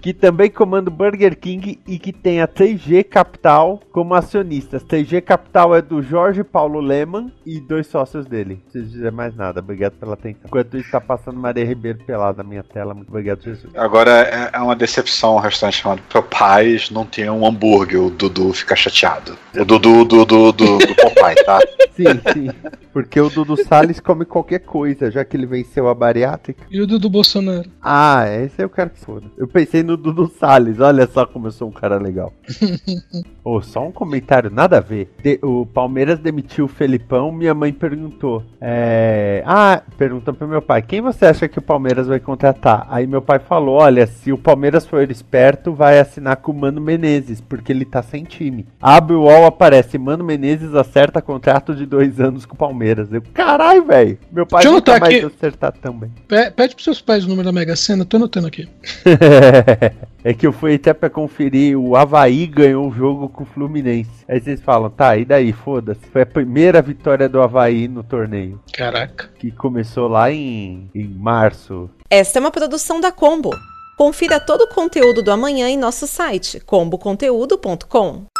que 0.00 0.12
também 0.12 0.50
comanda 0.50 0.90
o 0.90 0.92
Burger 0.92 1.38
King 1.38 1.78
e 1.86 1.98
que 2.00 2.12
tem 2.12 2.40
a 2.40 2.48
3G 2.48 3.04
Capital 3.04 3.80
como 3.92 4.14
acionistas. 4.14 4.82
3G 4.82 5.22
Capital 5.22 5.74
é 5.74 5.80
do 5.80 6.02
Jorge 6.02 6.42
Paulo 6.42 6.80
Leman 6.80 7.30
e 7.46 7.60
dois 7.60 7.86
sócios 7.86 8.26
dele. 8.26 8.54
Não 8.54 8.60
preciso 8.72 8.90
dizer 8.90 9.12
mais 9.12 9.36
nada. 9.36 9.60
Obrigado 9.60 9.92
pela 9.92 10.11
pela 10.12 10.14
atenção. 10.14 10.40
Enquanto 10.46 10.76
isso, 10.76 10.90
tá 10.90 11.00
passando 11.00 11.38
Maria 11.38 11.64
Ribeiro 11.64 11.98
pelada 12.04 12.42
na 12.42 12.48
minha 12.48 12.62
tela. 12.62 12.94
Muito 12.94 13.08
obrigado, 13.08 13.42
Jesus. 13.42 13.72
Agora 13.74 14.10
é, 14.10 14.50
é 14.52 14.58
uma 14.60 14.76
decepção 14.76 15.34
o 15.34 15.38
restaurante 15.38 15.82
chamado 15.82 16.02
Popeyes 16.02 16.90
não 16.90 17.06
ter 17.06 17.30
um 17.30 17.46
hambúrguer, 17.46 18.00
o 18.00 18.10
Dudu 18.10 18.52
fica 18.52 18.76
chateado. 18.76 19.36
O 19.54 19.64
Dudu 19.64 20.04
do, 20.04 20.24
do, 20.24 20.52
do, 20.52 20.78
do 20.78 20.94
Popeye, 20.94 21.44
tá? 21.44 21.58
Sim, 21.92 22.04
sim. 22.32 22.48
Porque 22.90 23.20
o 23.20 23.28
Dudu 23.28 23.54
Salles 23.64 24.00
come 24.00 24.24
qualquer 24.24 24.60
coisa, 24.60 25.10
já 25.10 25.22
que 25.26 25.36
ele 25.36 25.44
venceu 25.44 25.88
a 25.88 25.94
bariátrica. 25.94 26.64
E 26.70 26.80
o 26.80 26.86
Dudu 26.86 27.10
Bolsonaro? 27.10 27.70
Ah, 27.82 28.24
esse 28.28 28.62
eu 28.62 28.70
quero 28.70 28.88
que 28.88 28.98
foda. 28.98 29.26
Eu 29.36 29.46
pensei 29.46 29.82
no 29.82 29.94
Dudu 29.94 30.32
Salles, 30.40 30.80
olha 30.80 31.06
só 31.06 31.26
como 31.26 31.48
eu 31.48 31.52
sou 31.52 31.68
um 31.68 31.72
cara 31.72 31.98
legal. 31.98 32.32
oh, 33.44 33.60
só 33.60 33.86
um 33.86 33.92
comentário, 33.92 34.50
nada 34.50 34.78
a 34.78 34.80
ver. 34.80 35.10
De- 35.22 35.38
o 35.42 35.66
Palmeiras 35.66 36.18
demitiu 36.18 36.64
o 36.64 36.68
Felipão, 36.68 37.30
minha 37.32 37.54
mãe 37.54 37.72
perguntou. 37.72 38.42
É... 38.60 39.42
Ah, 39.46 39.82
perguntou 39.98 40.32
pro 40.34 40.46
meu 40.48 40.62
pai, 40.62 40.82
quem 40.82 41.00
você 41.00 41.26
acha 41.26 41.48
que 41.48 41.58
o 41.58 41.62
Palmeiras 41.62 42.06
vai 42.06 42.20
contratar? 42.20 42.86
Aí 42.90 43.06
meu 43.06 43.20
pai 43.22 43.38
falou, 43.38 43.76
olha, 43.76 44.06
se 44.06 44.32
o 44.32 44.38
Palmeiras 44.38 44.86
for 44.86 45.10
esperto, 45.10 45.72
vai 45.72 45.98
assinar 45.98 46.36
com 46.36 46.52
o 46.52 46.54
Mano 46.54 46.80
Menezes, 46.80 47.40
porque 47.40 47.72
ele 47.72 47.84
tá 47.84 48.02
sem 48.02 48.24
time. 48.24 48.66
Abre 48.80 49.14
o 49.16 49.22
UOL, 49.22 49.46
aparece, 49.46 49.98
Mano 49.98 50.24
Menezes 50.24 50.74
acerta 50.74 51.20
contrato 51.22 51.74
de 51.74 51.84
dois 51.86 52.20
anos 52.20 52.46
com 52.46 52.54
o 52.54 52.58
Palmeiras. 52.58 53.12
Eu, 53.12 53.22
caralho, 53.34 53.84
velho. 53.84 54.18
Meu 54.30 54.46
pai 54.46 54.64
nunca 54.64 54.92
anotar 54.92 55.00
mais 55.00 55.16
aqui. 55.16 55.26
acertar 55.26 55.72
também. 55.72 56.10
Pe- 56.28 56.50
Pede 56.52 56.74
pros 56.74 56.84
seus 56.84 57.00
pais 57.00 57.24
o 57.24 57.28
número 57.28 57.44
da 57.46 57.52
Mega 57.52 57.74
Sena, 57.76 58.04
tô 58.04 58.16
anotando 58.16 58.46
aqui. 58.46 58.68
é 60.24 60.32
que 60.32 60.46
eu 60.46 60.52
fui 60.52 60.74
até 60.74 60.92
pra 60.92 61.10
conferir, 61.10 61.78
o 61.78 61.96
Havaí 61.96 62.46
ganhou 62.46 62.88
o 62.88 62.92
jogo 62.92 63.28
com 63.28 63.42
o 63.42 63.46
Fluminense. 63.46 64.10
Aí 64.28 64.40
vocês 64.40 64.60
falam, 64.60 64.90
tá, 64.90 65.16
e 65.16 65.24
daí, 65.24 65.52
foda-se. 65.52 66.00
Foi 66.12 66.22
a 66.22 66.26
primeira 66.26 66.80
vitória 66.80 67.28
do 67.28 67.40
Havaí 67.40 67.88
no 67.88 68.02
torneio, 68.02 68.60
Caraca. 68.72 69.30
que 69.38 69.50
começou 69.50 70.08
lá 70.08 70.30
em, 70.30 70.90
em 70.94 71.08
março. 71.08 71.90
Esta 72.08 72.38
é 72.38 72.40
uma 72.40 72.50
produção 72.50 73.00
da 73.00 73.10
Combo. 73.10 73.50
Confira 73.96 74.40
todo 74.40 74.62
o 74.62 74.68
conteúdo 74.68 75.22
do 75.22 75.30
amanhã 75.30 75.68
em 75.68 75.76
nosso 75.76 76.06
site 76.06 76.60
comboconteúdo.com. 76.60 78.31